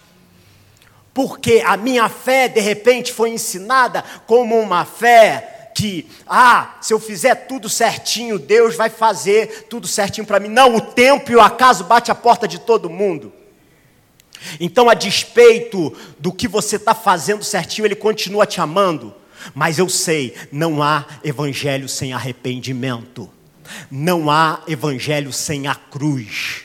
Porque 1.13 1.63
a 1.67 1.77
minha 1.77 2.09
fé, 2.09 2.49
de 2.49 2.61
repente, 2.61 3.13
foi 3.13 3.31
ensinada 3.31 4.05
como 4.27 4.59
uma 4.59 4.85
fé 4.85 5.71
que, 5.75 6.09
ah, 6.27 6.77
se 6.81 6.93
eu 6.93 7.01
fizer 7.01 7.35
tudo 7.47 7.69
certinho, 7.69 8.39
Deus 8.39 8.77
vai 8.77 8.91
fazer 8.91 9.67
tudo 9.69 9.87
certinho 9.87 10.27
para 10.27 10.41
mim. 10.41 10.49
Não, 10.49 10.77
o 10.77 10.81
tempo 10.81 11.33
e 11.33 11.37
o 11.37 11.41
acaso 11.41 11.85
bate 11.85 12.11
a 12.11 12.15
porta 12.15 12.47
de 12.47 12.59
todo 12.59 12.91
mundo. 12.91 13.33
Então, 14.59 14.89
a 14.89 14.95
despeito 14.95 15.95
do 16.19 16.33
que 16.33 16.49
você 16.49 16.77
está 16.77 16.95
fazendo 16.95 17.45
certinho, 17.45 17.87
Ele 17.87 17.95
continua 17.95 18.47
te 18.47 18.61
amando. 18.61 19.15
Mas 19.55 19.79
eu 19.79 19.89
sei, 19.89 20.35
não 20.53 20.83
há 20.83 21.07
evangelho 21.25 21.89
sem 21.89 22.13
arrependimento, 22.13 23.31
não 23.91 24.31
há 24.31 24.63
evangelho 24.69 25.33
sem 25.33 25.67
a 25.67 25.75
cruz, 25.75 26.63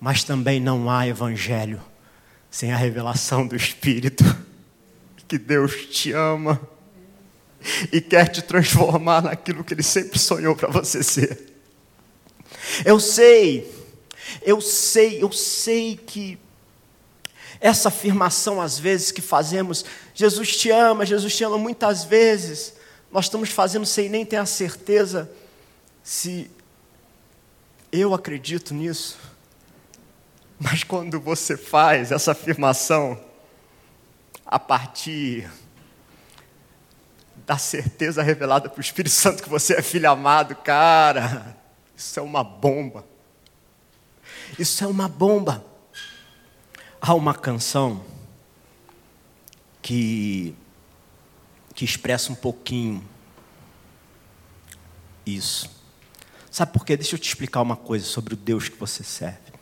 mas 0.00 0.24
também 0.24 0.58
não 0.58 0.90
há 0.90 1.06
evangelho 1.06 1.80
sem 2.50 2.72
a 2.72 2.76
revelação 2.76 3.46
do 3.46 3.54
Espírito, 3.54 4.24
que 5.28 5.36
Deus 5.36 5.74
te 5.90 6.12
ama 6.12 6.58
e 7.92 8.00
quer 8.00 8.28
te 8.28 8.40
transformar 8.40 9.22
naquilo 9.22 9.64
que 9.64 9.74
Ele 9.74 9.82
sempre 9.82 10.18
sonhou 10.18 10.56
para 10.56 10.70
você 10.70 11.02
ser. 11.02 11.52
Eu 12.84 12.98
sei, 12.98 13.70
eu 14.42 14.60
sei, 14.60 15.22
eu 15.22 15.30
sei 15.32 15.96
que 15.96 16.38
essa 17.60 17.88
afirmação, 17.88 18.60
às 18.60 18.78
vezes, 18.78 19.10
que 19.10 19.22
fazemos, 19.22 19.84
Jesus 20.14 20.56
te 20.56 20.70
ama, 20.70 21.06
Jesus 21.06 21.36
te 21.36 21.44
ama, 21.44 21.58
muitas 21.58 22.04
vezes, 22.04 22.74
nós 23.10 23.26
estamos 23.26 23.50
fazendo 23.50 23.86
sem 23.86 24.08
nem 24.08 24.24
ter 24.24 24.36
a 24.36 24.46
certeza 24.46 25.30
se 26.02 26.50
eu 27.90 28.14
acredito 28.14 28.74
nisso. 28.74 29.18
Mas 30.58 30.84
quando 30.84 31.20
você 31.20 31.56
faz 31.56 32.12
essa 32.12 32.32
afirmação 32.32 33.20
a 34.44 34.58
partir 34.58 35.50
da 37.46 37.58
certeza 37.58 38.22
revelada 38.22 38.68
para 38.68 38.78
o 38.78 38.80
Espírito 38.80 39.12
Santo 39.12 39.42
que 39.42 39.48
você 39.48 39.74
é 39.74 39.82
filho 39.82 40.10
amado, 40.10 40.54
cara, 40.56 41.56
isso 41.96 42.18
é 42.18 42.22
uma 42.22 42.42
bomba. 42.42 43.04
Isso 44.58 44.82
é 44.82 44.86
uma 44.86 45.08
bomba. 45.08 45.64
Há 47.08 47.14
uma 47.14 47.32
canção 47.32 48.04
que, 49.80 50.52
que 51.72 51.84
expressa 51.84 52.32
um 52.32 52.34
pouquinho 52.34 53.00
isso. 55.24 55.70
Sabe 56.50 56.72
por 56.72 56.84
quê? 56.84 56.96
Deixa 56.96 57.14
eu 57.14 57.18
te 57.20 57.28
explicar 57.28 57.62
uma 57.62 57.76
coisa 57.76 58.04
sobre 58.04 58.34
o 58.34 58.36
Deus 58.36 58.68
que 58.68 58.76
você 58.76 59.04
serve. 59.04 59.52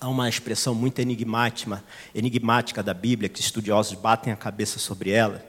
Há 0.00 0.08
uma 0.08 0.28
expressão 0.28 0.74
muito 0.74 0.98
enigmática, 0.98 1.84
enigmática 2.12 2.82
da 2.82 2.92
Bíblia, 2.92 3.28
que 3.28 3.38
estudiosos 3.38 3.96
batem 3.96 4.32
a 4.32 4.36
cabeça 4.36 4.80
sobre 4.80 5.10
ela, 5.10 5.46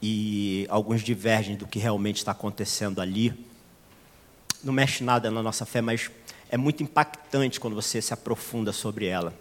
e 0.00 0.68
alguns 0.70 1.02
divergem 1.02 1.56
do 1.56 1.66
que 1.66 1.80
realmente 1.80 2.18
está 2.18 2.30
acontecendo 2.30 3.00
ali. 3.00 3.44
Não 4.62 4.72
mexe 4.72 5.02
nada 5.02 5.32
na 5.32 5.42
nossa 5.42 5.66
fé, 5.66 5.80
mas 5.80 6.08
é 6.50 6.56
muito 6.56 6.82
impactante 6.82 7.60
quando 7.60 7.74
você 7.74 8.02
se 8.02 8.12
aprofunda 8.12 8.72
sobre 8.72 9.06
ela, 9.06 9.32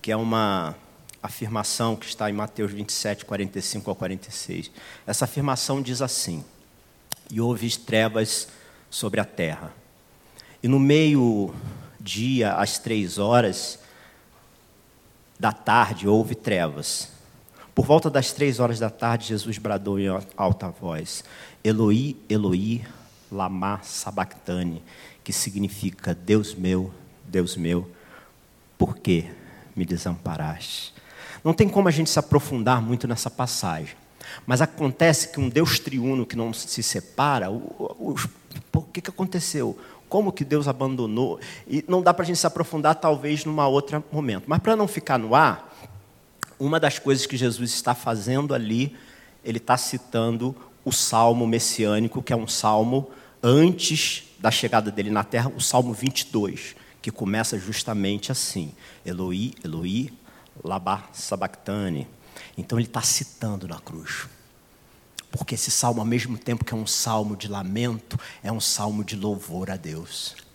que 0.00 0.12
é 0.12 0.16
uma 0.16 0.76
afirmação 1.20 1.96
que 1.96 2.06
está 2.06 2.30
em 2.30 2.32
Mateus 2.32 2.72
27, 2.72 3.24
45 3.24 3.90
ao 3.90 3.96
46. 3.96 4.70
Essa 5.04 5.24
afirmação 5.24 5.82
diz 5.82 6.00
assim: 6.00 6.44
E 7.30 7.40
houve 7.40 7.68
trevas 7.76 8.48
sobre 8.88 9.20
a 9.20 9.24
terra. 9.24 9.74
E 10.62 10.68
no 10.68 10.78
meio 10.78 11.52
dia, 12.00 12.54
às 12.54 12.78
três 12.78 13.18
horas 13.18 13.80
da 15.38 15.50
tarde, 15.50 16.06
houve 16.06 16.36
trevas. 16.36 17.10
Por 17.74 17.84
volta 17.84 18.08
das 18.08 18.32
três 18.32 18.60
horas 18.60 18.78
da 18.78 18.88
tarde, 18.88 19.26
Jesus 19.26 19.58
bradou 19.58 19.98
em 19.98 20.06
alta 20.36 20.68
voz: 20.68 21.24
Eloi, 21.64 22.16
Eloi, 22.28 22.84
lama 23.32 23.80
sabachthani, 23.82 24.80
que 25.26 25.32
significa 25.32 26.14
Deus 26.14 26.54
meu, 26.54 26.94
Deus 27.26 27.56
meu, 27.56 27.90
por 28.78 28.96
que 28.96 29.28
me 29.74 29.84
desamparaste? 29.84 30.94
Não 31.42 31.52
tem 31.52 31.68
como 31.68 31.88
a 31.88 31.90
gente 31.90 32.08
se 32.08 32.16
aprofundar 32.16 32.80
muito 32.80 33.08
nessa 33.08 33.28
passagem. 33.28 33.96
Mas 34.46 34.62
acontece 34.62 35.32
que 35.32 35.40
um 35.40 35.48
Deus 35.48 35.80
triuno 35.80 36.24
que 36.24 36.36
não 36.36 36.52
se 36.52 36.80
separa, 36.80 37.50
o, 37.50 37.56
o, 37.98 38.14
o, 38.72 38.82
que, 38.82 39.00
que 39.00 39.10
aconteceu? 39.10 39.76
como 40.08 40.30
que 40.30 40.44
Deus 40.44 40.68
abandonou. 40.68 41.40
E 41.66 41.84
não 41.88 42.00
dá 42.00 42.14
para 42.14 42.22
a 42.22 42.26
gente 42.26 42.38
se 42.38 42.46
aprofundar, 42.46 42.94
talvez, 42.94 43.44
numa 43.44 43.66
outra 43.66 44.04
momento. 44.12 44.44
Mas 44.46 44.60
para 44.60 44.76
não 44.76 44.86
ficar 44.86 45.18
no 45.18 45.34
ar, 45.34 45.76
uma 46.56 46.78
das 46.78 47.00
coisas 47.00 47.26
que 47.26 47.36
Jesus 47.36 47.72
está 47.72 47.96
fazendo 47.96 48.54
ali, 48.54 48.96
ele 49.42 49.58
está 49.58 49.76
citando 49.76 50.54
o 50.84 50.92
salmo 50.92 51.48
messiânico, 51.48 52.22
que 52.22 52.32
é 52.32 52.36
um 52.36 52.46
salmo 52.46 53.10
antes 53.42 54.25
da 54.38 54.50
chegada 54.50 54.90
dele 54.90 55.10
na 55.10 55.24
terra, 55.24 55.50
o 55.54 55.60
salmo 55.60 55.92
22, 55.92 56.76
que 57.00 57.10
começa 57.10 57.58
justamente 57.58 58.30
assim: 58.32 58.72
Eloi, 59.04 59.54
Eloi, 59.64 60.12
laba 60.64 61.04
sabachthani. 61.12 62.06
Então 62.56 62.78
ele 62.78 62.86
está 62.86 63.02
citando 63.02 63.66
na 63.68 63.78
cruz. 63.78 64.26
Porque 65.30 65.54
esse 65.54 65.70
salmo, 65.70 66.00
ao 66.00 66.06
mesmo 66.06 66.38
tempo 66.38 66.64
que 66.64 66.72
é 66.72 66.76
um 66.76 66.86
salmo 66.86 67.36
de 67.36 67.48
lamento, 67.48 68.18
é 68.42 68.50
um 68.50 68.60
salmo 68.60 69.04
de 69.04 69.16
louvor 69.16 69.70
a 69.70 69.76
Deus. 69.76 70.45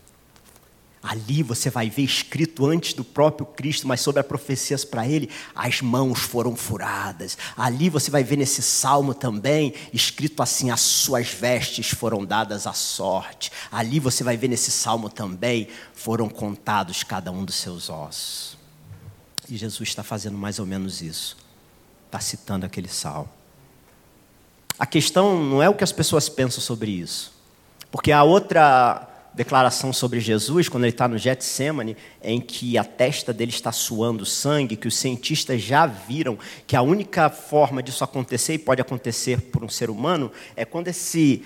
Ali 1.04 1.42
você 1.42 1.70
vai 1.70 1.90
ver 1.90 2.04
escrito 2.04 2.68
antes 2.68 2.94
do 2.94 3.04
próprio 3.04 3.46
Cristo, 3.46 3.88
mas 3.88 4.02
sobre 4.02 4.20
as 4.20 4.28
profecias 4.28 4.86
para 4.86 5.08
ele, 5.08 5.32
as 5.56 5.82
mãos 5.82 6.20
foram 6.20 6.56
furadas. 6.56 7.38
Ali 7.58 7.90
você 7.90 8.12
vai 8.12 8.24
ver 8.24 8.38
nesse 8.38 8.62
salmo 8.62 9.16
também, 9.16 9.74
escrito 9.92 10.44
assim: 10.44 10.70
as 10.70 10.82
suas 10.82 11.28
vestes 11.30 11.90
foram 11.90 12.24
dadas 12.24 12.68
à 12.68 12.74
sorte. 12.74 13.52
Ali 13.72 14.00
você 14.00 14.24
vai 14.24 14.38
ver 14.38 14.48
nesse 14.48 14.70
salmo 14.70 15.10
também, 15.10 15.68
foram 15.94 16.30
contados 16.30 17.04
cada 17.04 17.32
um 17.32 17.44
dos 17.44 17.56
seus 17.56 17.90
ossos. 17.90 18.56
E 19.50 19.58
Jesus 19.58 19.90
está 19.90 20.04
fazendo 20.04 20.38
mais 20.38 20.60
ou 20.60 20.68
menos 20.68 21.02
isso. 21.02 21.36
Está 22.06 22.20
citando 22.20 22.66
aquele 22.66 22.88
salmo. 22.88 23.30
A 24.78 24.86
questão 24.86 25.44
não 25.44 25.64
é 25.64 25.68
o 25.68 25.74
que 25.74 25.84
as 25.84 25.92
pessoas 25.92 26.30
pensam 26.30 26.62
sobre 26.62 26.92
isso. 26.92 27.34
Porque 27.92 28.12
a 28.12 28.24
outra 28.24 29.11
declaração 29.34 29.94
sobre 29.94 30.20
Jesus, 30.20 30.68
quando 30.68 30.84
ele 30.84 30.92
está 30.92 31.08
no 31.08 31.18
Getsemane, 31.18 31.96
em 32.22 32.40
que 32.40 32.78
a 32.78 32.84
testa 32.84 33.32
dele 33.32 33.52
está 33.52 33.72
suando 33.72 34.26
sangue, 34.26 34.76
que 34.76 34.88
os 34.88 34.98
cientistas 34.98 35.62
já 35.62 35.86
viram 35.86 36.38
que 36.68 36.76
a 36.76 36.82
única 36.82 37.30
forma 37.30 37.82
disso 37.82 38.04
acontecer, 38.04 38.56
e 38.56 38.60
pode 38.60 38.82
acontecer 38.82 39.42
por 39.42 39.64
um 39.64 39.70
ser 39.70 39.90
humano, 39.90 40.32
é 40.56 40.66
quando 40.66 40.90
esse, 40.90 41.44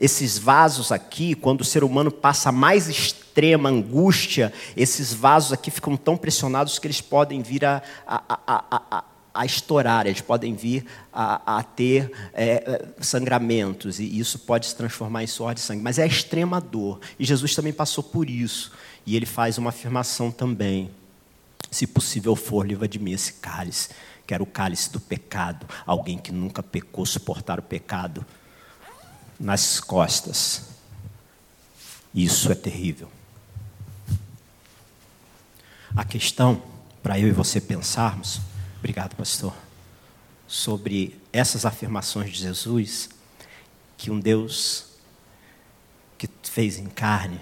esses 0.00 0.38
vasos 0.38 0.90
aqui, 0.90 1.34
quando 1.34 1.60
o 1.60 1.64
ser 1.64 1.84
humano 1.84 2.10
passa 2.10 2.50
mais 2.50 2.88
extrema 2.88 3.68
angústia, 3.68 4.52
esses 4.76 5.12
vasos 5.12 5.52
aqui 5.52 5.70
ficam 5.70 5.96
tão 5.96 6.16
pressionados 6.16 6.78
que 6.78 6.86
eles 6.86 7.00
podem 7.00 7.42
vir 7.42 7.64
a, 7.64 7.82
a, 8.06 8.22
a, 8.46 8.82
a 8.98 9.04
a 9.46 9.52
estourar, 9.52 10.06
eles 10.06 10.20
podem 10.20 10.54
vir 10.54 10.84
a, 11.12 11.58
a 11.58 11.62
ter 11.62 12.12
é, 12.34 12.84
sangramentos, 13.00 14.00
e 14.00 14.18
isso 14.18 14.40
pode 14.40 14.66
se 14.66 14.76
transformar 14.76 15.22
em 15.22 15.26
suor 15.26 15.54
de 15.54 15.60
sangue. 15.60 15.82
Mas 15.82 15.98
é 15.98 16.06
extrema 16.06 16.60
dor, 16.60 17.00
e 17.18 17.24
Jesus 17.24 17.54
também 17.54 17.72
passou 17.72 18.02
por 18.02 18.28
isso, 18.28 18.72
e 19.06 19.16
ele 19.16 19.26
faz 19.26 19.56
uma 19.56 19.70
afirmação 19.70 20.30
também: 20.30 20.90
se 21.70 21.86
possível 21.86 22.34
for, 22.34 22.66
livra 22.66 22.88
de 22.88 22.98
mim 22.98 23.12
esse 23.12 23.34
cálice, 23.34 23.90
que 24.26 24.34
era 24.34 24.42
o 24.42 24.46
cálice 24.46 24.90
do 24.90 25.00
pecado, 25.00 25.66
alguém 25.86 26.18
que 26.18 26.32
nunca 26.32 26.62
pecou, 26.62 27.06
suportar 27.06 27.58
o 27.58 27.62
pecado 27.62 28.26
nas 29.38 29.78
costas. 29.78 30.62
Isso 32.12 32.50
é 32.50 32.54
terrível. 32.54 33.10
A 35.94 36.04
questão, 36.04 36.62
para 37.02 37.18
eu 37.18 37.28
e 37.28 37.32
você 37.32 37.60
pensarmos, 37.60 38.40
Obrigado, 38.86 39.16
pastor. 39.16 39.52
Sobre 40.46 41.20
essas 41.32 41.66
afirmações 41.66 42.30
de 42.30 42.38
Jesus, 42.38 43.10
que 43.98 44.12
um 44.12 44.20
Deus 44.20 44.90
que 46.16 46.30
fez 46.44 46.78
em 46.78 46.86
carne 46.86 47.40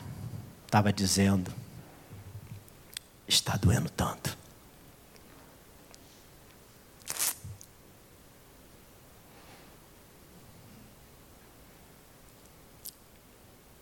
estava 0.65 0.91
dizendo: 0.91 1.53
está 3.29 3.59
doendo 3.59 3.91
tanto. 3.91 4.39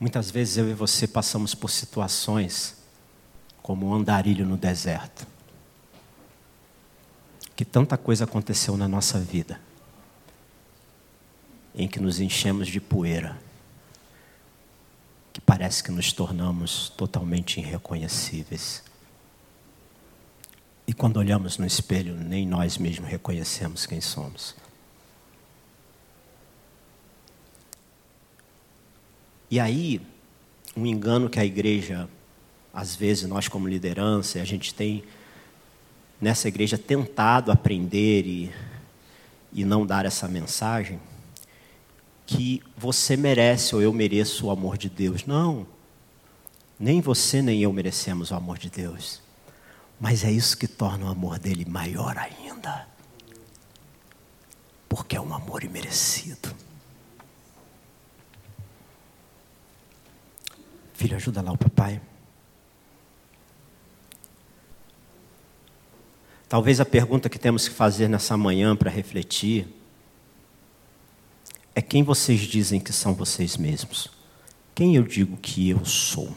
Muitas 0.01 0.33
vezes 0.33 0.57
eu 0.57 0.69
e 0.69 0.75
você 0.75 1.07
passamos 1.07 1.55
por 1.55 1.71
situações 1.71 2.77
como 3.63 3.87
um 3.87 3.95
andarilho 3.95 4.45
no 4.45 4.57
deserto 4.57 5.32
que 7.55 7.65
tanta 7.65 7.97
coisa 7.97 8.25
aconteceu 8.25 8.77
na 8.77 8.89
nossa 8.89 9.19
vida. 9.19 9.61
em 11.75 11.89
que 11.89 12.01
nos 12.01 12.21
enchemos 12.21 12.69
de 12.69 12.81
poeira, 12.81 13.39
que 15.33 15.41
parece 15.41 15.83
que 15.83 15.91
nos 15.91 16.13
tornamos 16.13 16.91
totalmente 16.91 17.59
irreconhecíveis. 17.61 18.83
E 20.87 20.93
quando 20.93 21.17
olhamos 21.17 21.57
no 21.57 21.65
espelho, 21.65 22.15
nem 22.15 22.47
nós 22.47 22.77
mesmos 22.77 23.09
reconhecemos 23.09 23.87
quem 23.87 24.01
somos. 24.01 24.55
E 29.51 29.59
aí, 29.59 30.01
um 30.77 30.87
engano 30.87 31.31
que 31.31 31.39
a 31.39 31.45
igreja, 31.45 32.09
às 32.73 32.95
vezes, 32.97 33.29
nós 33.29 33.49
como 33.49 33.69
liderança, 33.69 34.41
a 34.41 34.45
gente 34.45 34.75
tem 34.75 35.05
nessa 36.23 36.47
igreja 36.47 36.79
tentado 36.79 37.51
aprender 37.51 38.25
e, 38.25 38.53
e 39.53 39.65
não 39.65 39.85
dar 39.85 40.07
essa 40.07 40.29
mensagem, 40.29 41.01
que 42.25 42.63
você 42.77 43.17
merece 43.17 43.75
ou 43.75 43.83
eu 43.83 43.93
mereço 43.93 44.47
o 44.47 44.51
amor 44.51 44.79
de 44.79 44.89
Deus. 44.89 45.27
Não, 45.27 45.67
nem 46.79 47.01
você 47.01 47.43
nem 47.43 47.61
eu 47.61 47.73
merecemos 47.73 48.31
o 48.31 48.37
amor 48.37 48.57
de 48.57 48.71
Deus. 48.71 49.21
Mas 49.99 50.23
é 50.23 50.31
isso 50.31 50.57
que 50.57 50.69
torna 50.69 51.07
o 51.07 51.09
amor 51.09 51.41
dele 51.41 51.65
maior 51.65 52.17
ainda. 52.17 52.87
Porque 54.89 55.17
é 55.17 55.21
um 55.21 55.35
amor 55.35 55.65
imerecido. 55.65 56.55
Filho, 60.95 61.17
ajuda 61.17 61.43
lá 61.43 61.51
o 61.51 61.59
papai. 61.59 62.01
Talvez 66.53 66.81
a 66.81 66.85
pergunta 66.85 67.31
que 67.31 67.39
temos 67.39 67.67
que 67.67 67.75
fazer 67.75 68.09
nessa 68.09 68.37
manhã 68.37 68.77
para 68.77 68.91
refletir 68.91 69.67
é 71.75 71.81
quem 71.81 72.03
vocês 72.03 72.41
dizem 72.41 72.79
que 72.79 72.93
são 72.93 73.15
vocês 73.15 73.57
mesmos? 73.57 74.11
Quem 74.75 74.95
eu 74.95 75.03
digo 75.03 75.39
que 75.39 75.71
eu 75.71 75.83
sou? 75.87 76.29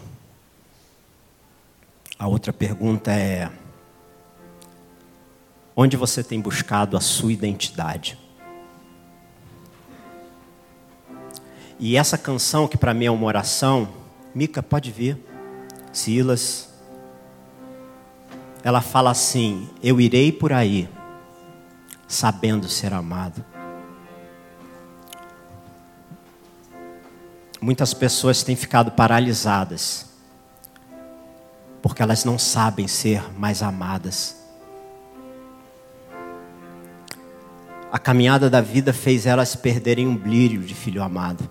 A 2.18 2.30
outra 2.30 2.54
pergunta 2.54 3.12
é: 3.12 3.52
onde 5.76 5.98
você 5.98 6.24
tem 6.24 6.40
buscado 6.40 6.96
a 6.96 7.02
sua 7.02 7.34
identidade? 7.34 8.18
E 11.78 11.98
essa 11.98 12.18
canção, 12.18 12.70
que 12.70 12.78
para 12.78 12.94
mim 12.94 13.04
é 13.04 13.12
uma 13.12 13.28
oração, 13.28 13.90
Mica, 14.34 14.64
pode 14.64 14.94
vir, 14.94 15.18
Silas, 15.92 16.74
ela 18.66 18.82
fala 18.82 19.12
assim: 19.12 19.70
Eu 19.82 20.02
irei 20.02 20.32
por 20.32 20.52
aí, 20.52 20.90
sabendo 22.08 22.68
ser 22.68 22.92
amado. 22.96 23.46
Muitas 27.62 27.94
pessoas 27.94 28.42
têm 28.42 28.56
ficado 28.56 28.92
paralisadas, 28.92 30.10
porque 31.80 32.02
elas 32.02 32.26
não 32.26 32.40
sabem 32.40 32.88
ser 32.88 33.24
mais 33.38 33.62
amadas. 33.62 34.44
A 37.92 38.00
caminhada 38.00 38.50
da 38.50 38.62
vida 38.62 38.92
fez 38.92 39.28
elas 39.28 39.56
perderem 39.56 40.08
um 40.08 40.18
brilho 40.18 40.64
de 40.64 40.74
filho 40.74 41.04
amado. 41.04 41.48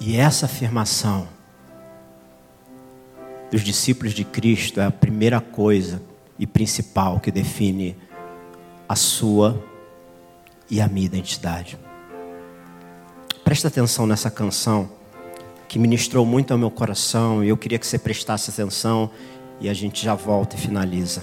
E 0.00 0.16
essa 0.16 0.46
afirmação 0.46 1.28
dos 3.54 3.62
discípulos 3.62 4.12
de 4.12 4.24
Cristo 4.24 4.80
é 4.80 4.84
a 4.84 4.90
primeira 4.90 5.40
coisa 5.40 6.02
e 6.36 6.44
principal 6.44 7.20
que 7.20 7.30
define 7.30 7.96
a 8.88 8.96
sua 8.96 9.64
e 10.68 10.80
a 10.80 10.88
minha 10.88 11.06
identidade. 11.06 11.78
Presta 13.44 13.68
atenção 13.68 14.08
nessa 14.08 14.28
canção 14.28 14.90
que 15.68 15.78
ministrou 15.78 16.26
muito 16.26 16.50
ao 16.50 16.58
meu 16.58 16.68
coração 16.68 17.44
e 17.44 17.48
eu 17.48 17.56
queria 17.56 17.78
que 17.78 17.86
você 17.86 17.96
prestasse 17.96 18.50
atenção 18.50 19.08
e 19.60 19.68
a 19.68 19.72
gente 19.72 20.04
já 20.04 20.16
volta 20.16 20.56
e 20.56 20.58
finaliza. 20.58 21.22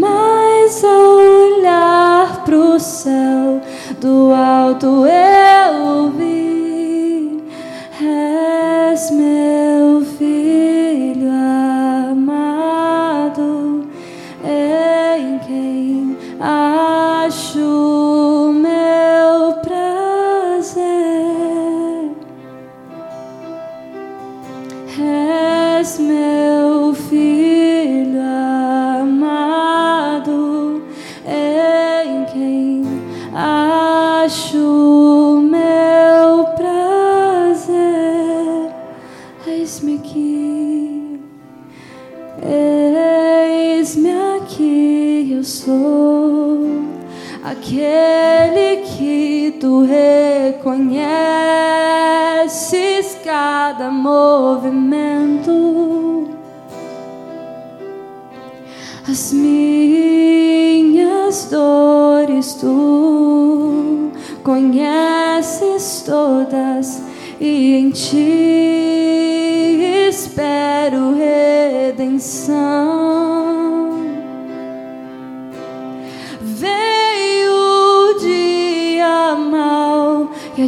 mas 0.00 0.82
ao 0.82 1.16
olhar 1.16 2.44
pro 2.44 2.80
céu. 2.80 3.60
Do 4.00 4.32
alto 4.32 5.04
eu 5.06 6.10
vi, 6.16 7.42
és 8.02 9.10
meu 9.10 9.59
eis-me 43.90 44.12
aqui, 44.36 45.32
eu 45.32 45.42
sou 45.42 46.60
aquele 47.42 48.82
que 48.86 49.56
tu 49.58 49.82
reconheces 49.82 50.68
cada 53.24 53.90
movimento. 53.90 55.50
As 59.08 59.32
minhas 59.32 61.46
dores 61.50 62.54
tu 62.54 64.12
conheces 64.44 66.04
todas 66.06 67.02
e 67.40 67.74
em 67.74 67.90
ti 67.90 68.78
espero 70.08 71.16
redenção. 71.16 73.49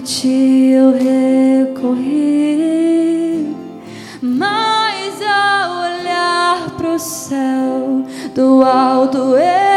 Ti 0.04 0.72
eu 0.72 0.92
recorri. 0.92 2.42
Mas 4.20 5.20
ao 5.22 5.82
olhar 5.82 6.70
pro 6.76 6.98
céu 6.98 8.04
do 8.34 8.62
alto 8.62 9.36
eu 9.36 9.71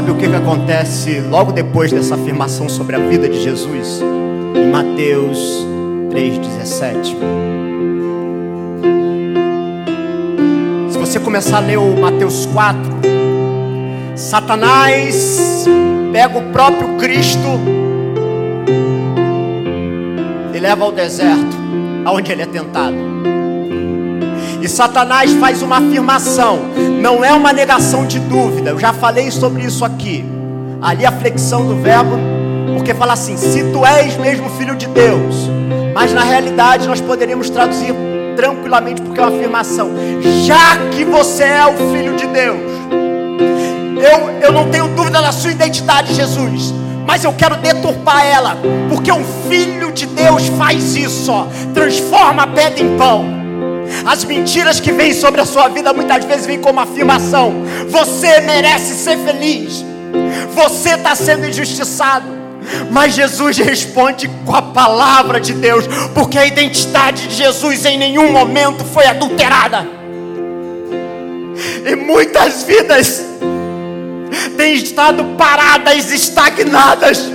Sabe 0.00 0.12
o 0.12 0.16
que, 0.16 0.26
que 0.26 0.34
acontece 0.34 1.20
logo 1.20 1.52
depois 1.52 1.92
dessa 1.92 2.14
afirmação 2.14 2.70
sobre 2.70 2.96
a 2.96 2.98
vida 2.98 3.28
de 3.28 3.38
Jesus? 3.42 4.00
Em 4.56 4.70
Mateus 4.70 5.38
3,17. 6.08 7.16
Se 10.88 10.96
você 10.96 11.20
começar 11.20 11.58
a 11.58 11.60
ler 11.60 11.76
o 11.76 12.00
Mateus 12.00 12.46
4, 12.46 12.80
Satanás 14.16 15.66
pega 16.10 16.38
o 16.38 16.50
próprio 16.50 16.96
Cristo 16.96 17.60
e 20.54 20.58
leva 20.58 20.82
ao 20.82 20.92
deserto, 20.92 21.58
aonde 22.06 22.32
ele 22.32 22.40
é 22.40 22.46
tentado. 22.46 22.96
E 24.62 24.66
Satanás 24.66 25.30
faz 25.34 25.60
uma 25.60 25.76
afirmação, 25.76 26.58
não 27.00 27.24
é 27.24 27.32
uma 27.32 27.52
negação 27.52 28.06
de 28.06 28.18
dúvida. 28.18 28.70
Eu 28.70 28.78
já 28.78 28.92
falei 28.92 29.30
sobre 29.30 29.64
isso 29.64 29.84
aqui. 29.84 30.24
Ali 30.80 31.04
a 31.04 31.12
flexão 31.12 31.66
do 31.66 31.76
verbo, 31.76 32.16
porque 32.74 32.94
fala 32.94 33.14
assim: 33.14 33.36
se 33.36 33.64
tu 33.72 33.84
és 33.84 34.16
mesmo 34.16 34.48
filho 34.50 34.76
de 34.76 34.86
Deus. 34.86 35.48
Mas 35.94 36.12
na 36.12 36.22
realidade 36.22 36.86
nós 36.86 37.00
poderíamos 37.00 37.50
traduzir 37.50 37.94
tranquilamente, 38.36 39.02
porque 39.02 39.20
é 39.20 39.22
uma 39.22 39.36
afirmação: 39.36 39.90
já 40.44 40.76
que 40.90 41.04
você 41.04 41.44
é 41.44 41.66
o 41.66 41.76
filho 41.92 42.16
de 42.16 42.26
Deus, 42.26 42.60
eu, 43.96 44.30
eu 44.46 44.52
não 44.52 44.70
tenho 44.70 44.88
dúvida 44.88 45.20
da 45.20 45.32
sua 45.32 45.50
identidade, 45.50 46.14
Jesus 46.14 46.72
mas 47.06 47.24
eu 47.24 47.32
quero 47.32 47.56
deturpar 47.56 48.24
ela, 48.24 48.56
porque 48.88 49.10
um 49.10 49.24
filho 49.48 49.90
de 49.90 50.06
Deus 50.06 50.46
faz 50.56 50.94
isso, 50.94 51.32
ó, 51.32 51.48
transforma 51.74 52.44
a 52.44 52.46
pedra 52.46 52.80
em 52.80 52.96
pão. 52.96 53.39
As 54.04 54.24
mentiras 54.24 54.80
que 54.80 54.92
vêm 54.92 55.12
sobre 55.12 55.40
a 55.40 55.44
sua 55.44 55.68
vida 55.68 55.92
muitas 55.92 56.24
vezes 56.24 56.46
vêm 56.46 56.60
como 56.60 56.80
afirmação: 56.80 57.64
você 57.88 58.40
merece 58.40 58.94
ser 58.94 59.18
feliz, 59.18 59.84
você 60.54 60.90
está 60.90 61.14
sendo 61.14 61.46
injustiçado. 61.46 62.40
Mas 62.90 63.14
Jesus 63.14 63.56
responde 63.56 64.30
com 64.44 64.54
a 64.54 64.60
palavra 64.62 65.40
de 65.40 65.54
Deus, 65.54 65.86
porque 66.14 66.38
a 66.38 66.46
identidade 66.46 67.28
de 67.28 67.34
Jesus 67.34 67.84
em 67.84 67.98
nenhum 67.98 68.30
momento 68.30 68.84
foi 68.84 69.06
adulterada. 69.06 69.88
E 71.84 71.96
muitas 71.96 72.62
vidas 72.62 73.24
têm 74.56 74.74
estado 74.74 75.24
paradas, 75.36 76.12
estagnadas, 76.12 77.30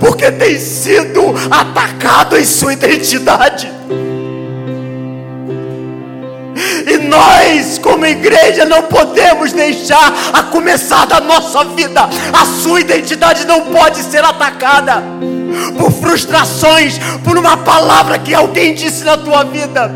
porque 0.00 0.30
têm 0.30 0.58
sido 0.58 1.34
atacado 1.50 2.36
em 2.36 2.44
sua 2.44 2.72
identidade. 2.72 3.70
E 6.88 6.96
nós, 6.96 7.78
como 7.78 8.06
igreja, 8.06 8.64
não 8.64 8.84
podemos 8.84 9.52
deixar 9.52 10.30
a 10.32 10.44
começar 10.44 11.06
da 11.06 11.20
nossa 11.20 11.62
vida. 11.64 12.08
A 12.32 12.46
sua 12.62 12.80
identidade 12.80 13.46
não 13.46 13.66
pode 13.66 14.02
ser 14.02 14.24
atacada 14.24 15.02
por 15.76 15.92
frustrações, 15.92 16.98
por 17.24 17.36
uma 17.36 17.56
palavra 17.58 18.18
que 18.18 18.34
alguém 18.34 18.74
disse 18.74 19.04
na 19.04 19.16
tua 19.16 19.44
vida, 19.44 19.90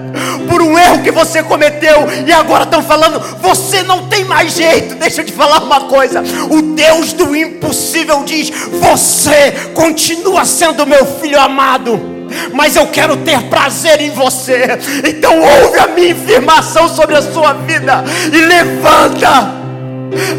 por 0.49 0.61
um 0.61 0.79
erro 0.79 1.03
que 1.03 1.11
você 1.11 1.43
cometeu 1.43 2.09
e 2.27 2.33
agora 2.33 2.65
estão 2.65 2.83
falando, 2.83 3.21
você 3.41 3.83
não 3.83 4.09
tem 4.09 4.25
mais 4.25 4.53
jeito. 4.53 4.95
Deixa 4.97 5.23
eu 5.23 5.25
te 5.25 5.33
falar 5.33 5.63
uma 5.63 5.83
coisa: 5.83 6.23
o 6.51 6.61
Deus 6.75 7.13
do 7.13 7.35
impossível 7.35 8.23
diz, 8.25 8.51
você 8.51 9.53
continua 9.75 10.45
sendo 10.45 10.87
meu 10.87 11.07
filho 11.21 11.41
amado 11.41 12.12
mas 12.53 12.77
eu 12.77 12.87
quero 12.87 13.17
ter 13.19 13.41
prazer 13.45 14.01
em 14.01 14.11
você. 14.11 14.79
Então 15.09 15.39
ouve 15.41 15.79
a 15.79 15.87
minha 15.89 16.15
afirmação 16.15 16.89
sobre 16.89 17.17
a 17.17 17.23
sua 17.23 17.53
vida 17.53 18.05
e 18.33 18.37
levanta, 18.37 19.51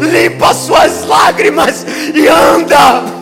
limpa 0.00 0.50
as 0.50 0.56
suas 0.56 1.06
lágrimas 1.06 1.86
e 2.14 2.28
anda. 2.28 3.14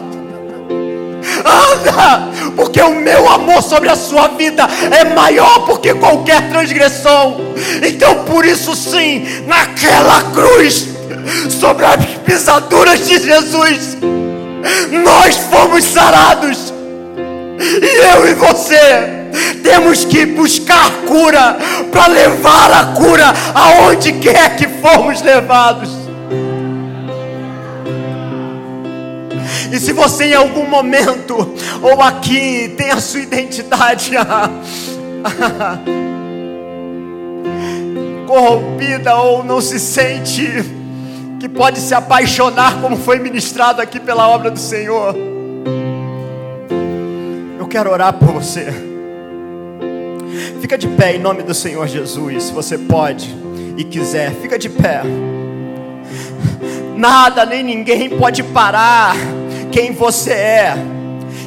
Anda, 1.44 2.28
porque 2.56 2.80
o 2.80 2.94
meu 2.94 3.28
amor 3.28 3.62
sobre 3.62 3.88
a 3.88 3.96
sua 3.96 4.28
vida 4.28 4.68
é 4.90 5.04
maior 5.04 5.66
do 5.66 5.78
que 5.78 5.94
qualquer 5.94 6.48
transgressão. 6.50 7.40
Então, 7.82 8.24
por 8.24 8.44
isso, 8.44 8.74
sim, 8.74 9.44
naquela 9.46 10.22
cruz, 10.32 10.88
sobre 11.60 11.84
as 11.84 12.04
pisaduras 12.24 13.06
de 13.06 13.18
Jesus, 13.18 13.96
nós 15.04 15.36
fomos 15.36 15.84
sarados. 15.84 16.72
E 17.62 18.16
eu 18.16 18.28
e 18.28 18.34
você 18.34 19.22
temos 19.62 20.04
que 20.04 20.26
buscar 20.26 20.90
cura 21.06 21.56
para 21.90 22.08
levar 22.08 22.72
a 22.72 22.86
cura 22.92 23.32
aonde 23.54 24.12
quer 24.14 24.56
que 24.56 24.66
formos 24.66 25.22
levados. 25.22 25.90
E 29.72 29.78
se 29.78 29.92
você 29.92 30.24
em 30.26 30.34
algum 30.34 30.66
momento 30.66 31.54
ou 31.80 32.02
aqui 32.02 32.74
tem 32.76 32.90
a 32.90 33.00
sua 33.00 33.20
identidade 33.20 34.10
corrompida 38.26 39.14
ou 39.16 39.42
não 39.44 39.60
se 39.60 39.78
sente 39.78 40.64
que 41.40 41.48
pode 41.48 41.78
se 41.80 41.94
apaixonar 41.94 42.80
como 42.80 42.96
foi 42.96 43.18
ministrado 43.18 43.80
aqui 43.80 43.98
pela 43.98 44.28
obra 44.28 44.50
do 44.50 44.58
Senhor, 44.58 45.31
quero 47.72 47.90
orar 47.90 48.12
por 48.12 48.28
você. 48.28 48.66
Fica 50.60 50.76
de 50.76 50.86
pé 50.88 51.16
em 51.16 51.18
nome 51.18 51.42
do 51.42 51.54
Senhor 51.54 51.88
Jesus, 51.88 52.42
se 52.44 52.52
você 52.52 52.76
pode 52.76 53.34
e 53.78 53.82
quiser, 53.82 54.30
fica 54.42 54.58
de 54.58 54.68
pé. 54.68 55.00
Nada 56.94 57.46
nem 57.46 57.62
ninguém 57.62 58.10
pode 58.10 58.42
parar 58.42 59.16
quem 59.72 59.90
você 59.90 60.32
é. 60.32 60.74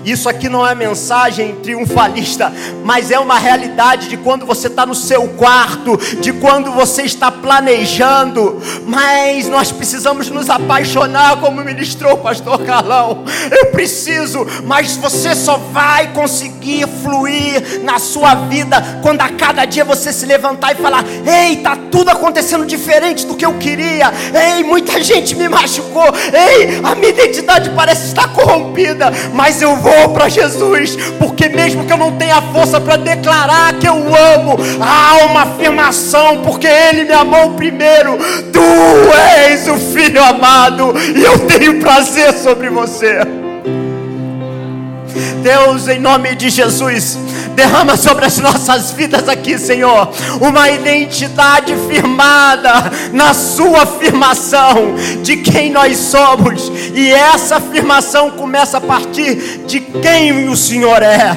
Isso 0.06 0.30
aqui 0.30 0.48
não 0.48 0.66
é 0.66 0.76
mensagem 0.76 1.56
triunfalista, 1.56 2.54
mas 2.84 3.10
é 3.10 3.18
uma 3.18 3.40
realidade 3.40 4.08
de 4.08 4.18
quando 4.18 4.46
você 4.46 4.68
está 4.68 4.86
no 4.86 4.94
seu 4.94 5.28
quarto, 5.30 5.98
de 6.22 6.32
quando 6.32 6.72
você 6.72 7.02
está 7.02 7.32
planejando. 7.32 8.62
Mas 8.86 9.50
nós 9.50 9.72
precisamos 9.72 10.30
nos 10.30 10.48
apaixonar, 10.48 11.38
como 11.38 11.64
ministrou 11.64 12.14
o 12.14 12.18
pastor 12.18 12.60
Carlão. 12.64 13.24
Eu 13.52 13.72
preciso, 13.72 14.46
mas 14.66 14.96
você 14.96 15.34
só 15.34 15.58
vai 15.58 16.14
conseguir 16.14 16.88
fluir 17.02 17.82
na 17.84 17.98
sua 17.98 18.36
vida 18.36 19.00
quando 19.02 19.22
a 19.22 19.30
cada 19.30 19.66
dia 19.66 19.84
você 19.84 20.14
se 20.14 20.28
levantar 20.28 20.74
e 20.74 20.76
falar: 20.76 21.04
Ei, 21.26 21.58
tá 21.58 21.76
tudo 21.92 22.10
acontecendo 22.10 22.64
diferente 22.64 23.26
do 23.26 23.34
que 23.34 23.46
eu 23.46 23.56
queria. 23.56 24.14
Ei, 24.34 24.64
muita 24.64 25.04
gente 25.04 25.36
me 25.36 25.50
machucou. 25.50 26.14
Ei, 26.32 26.80
a 26.84 26.94
minha 26.94 27.10
identidade 27.10 27.72
parece 27.72 28.08
estar 28.08 28.28
corrompida, 28.28 29.12
mas 29.34 29.64
eu 29.64 29.76
vou 29.76 29.95
vou 29.96 30.10
para 30.10 30.28
Jesus, 30.28 30.96
porque 31.18 31.48
mesmo 31.50 31.86
que 31.86 31.94
eu 31.94 31.98
não 31.98 32.12
tenha 32.14 32.42
força 32.42 32.80
para 32.82 32.98
declarar 32.98 33.74
que 33.80 33.88
eu 33.88 33.96
amo, 33.96 34.58
há 34.82 35.26
uma 35.26 35.42
afirmação, 35.44 36.42
porque 36.42 36.68
Ele 36.68 37.06
me 37.06 37.14
amou 37.14 37.52
primeiro. 37.52 38.18
Tu 38.52 38.60
és 39.40 39.68
o 39.68 39.78
Filho 39.78 40.24
amado, 40.24 40.94
e 41.16 41.24
eu 41.24 41.40
tenho 41.48 41.80
prazer 41.80 42.34
sobre 42.34 42.70
você. 42.70 43.20
Deus, 45.42 45.88
em 45.88 46.00
nome 46.00 46.36
de 46.36 46.50
Jesus, 46.50 47.18
derrama 47.56 47.98
sobre 47.98 48.26
as 48.26 48.38
nossas 48.38 48.92
vidas 48.92 49.28
aqui, 49.28 49.58
Senhor, 49.58 50.10
uma 50.42 50.70
identidade 50.70 51.74
firmada 51.88 52.92
na 53.12 53.34
Sua 53.34 53.84
afirmação 53.84 54.96
de 55.24 55.38
quem 55.38 55.72
nós 55.72 55.98
somos, 55.98 56.72
e 56.94 57.12
essa 57.12 57.58
afirmação 57.58 58.32
começa 58.32 58.78
a 58.78 58.82
partir 58.82 59.62
de 59.66 59.80
quem 59.80 60.50
o 60.50 60.56
Senhor 60.56 61.02
é. 61.02 61.36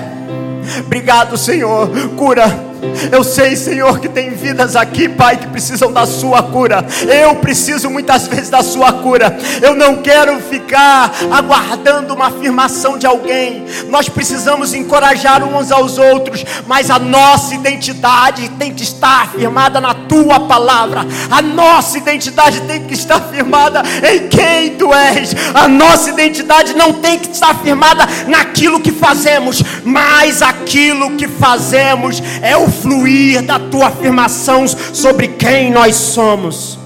Obrigado, 0.85 1.39
Senhor, 1.39 1.89
cura 2.17 2.68
eu 3.11 3.25
sei, 3.25 3.57
Senhor, 3.57 3.99
que 3.99 4.09
tem 4.09 4.31
vidas 4.31 4.77
aqui, 4.77 5.09
Pai, 5.09 5.37
que 5.37 5.47
precisam 5.49 5.93
da 5.93 6.07
Sua 6.07 6.43
cura. 6.43 6.87
Eu 7.07 7.37
preciso 7.37 7.91
muitas 7.91 8.27
vezes 8.27 8.51
da 8.51 8.63
Sua 8.63 8.93
cura. 8.93 9.37
Eu 9.61 9.75
não 9.75 9.97
quero 9.97 10.41
ficar 10.41 11.13
aguardando 11.31 12.15
uma 12.15 12.27
afirmação 12.27 12.99
de 12.99 13.07
alguém. 13.07 13.67
Nós 13.89 14.09
precisamos 14.09 14.75
encorajar 14.75 15.43
uns 15.43 15.73
aos 15.73 15.99
outros, 15.99 16.45
mas 16.67 16.91
a 16.91 16.99
nossa 16.99 17.55
identidade 17.55 18.49
tem 18.51 18.73
que 18.73 18.83
estar 18.83 19.23
afirmada 19.23 19.81
na 19.81 19.95
Tua 19.95 20.41
palavra. 20.41 21.07
A 21.31 21.43
nossa 21.43 21.99
identidade 21.99 22.61
tem 22.63 22.85
que 22.85 22.95
estar 22.95 23.21
firmada 23.21 23.83
em 24.13 24.29
quem 24.29 24.77
Tu 24.77 24.93
és. 24.95 25.35
A 25.55 25.67
nossa 25.67 26.11
identidade 26.11 26.75
não 26.75 26.95
tem 26.95 27.19
que 27.19 27.31
estar 27.33 27.55
firmada 27.57 28.07
naquilo 28.27 28.81
que 28.81 28.93
fazemos, 28.93 29.63
mas 29.85 30.43
aquilo 30.43 31.17
que 31.17 31.27
fazemos 31.27 32.23
é 32.43 32.57
o 32.57 32.68
fluir 32.69 33.43
da 33.43 33.59
tua 33.59 33.89
afirmação 33.89 34.67
sobre 34.67 35.29
quem 35.29 35.71
nós 35.71 35.97
somos. 35.97 36.79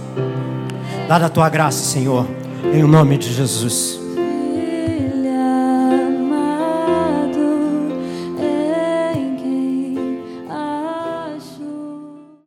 Dada 1.09 1.27
a 1.27 1.29
tua 1.29 1.49
graça, 1.49 1.85
Senhor, 1.85 2.27
em 2.73 2.83
nome 2.83 3.19
de 3.19 3.33
Jesus. 3.33 4.02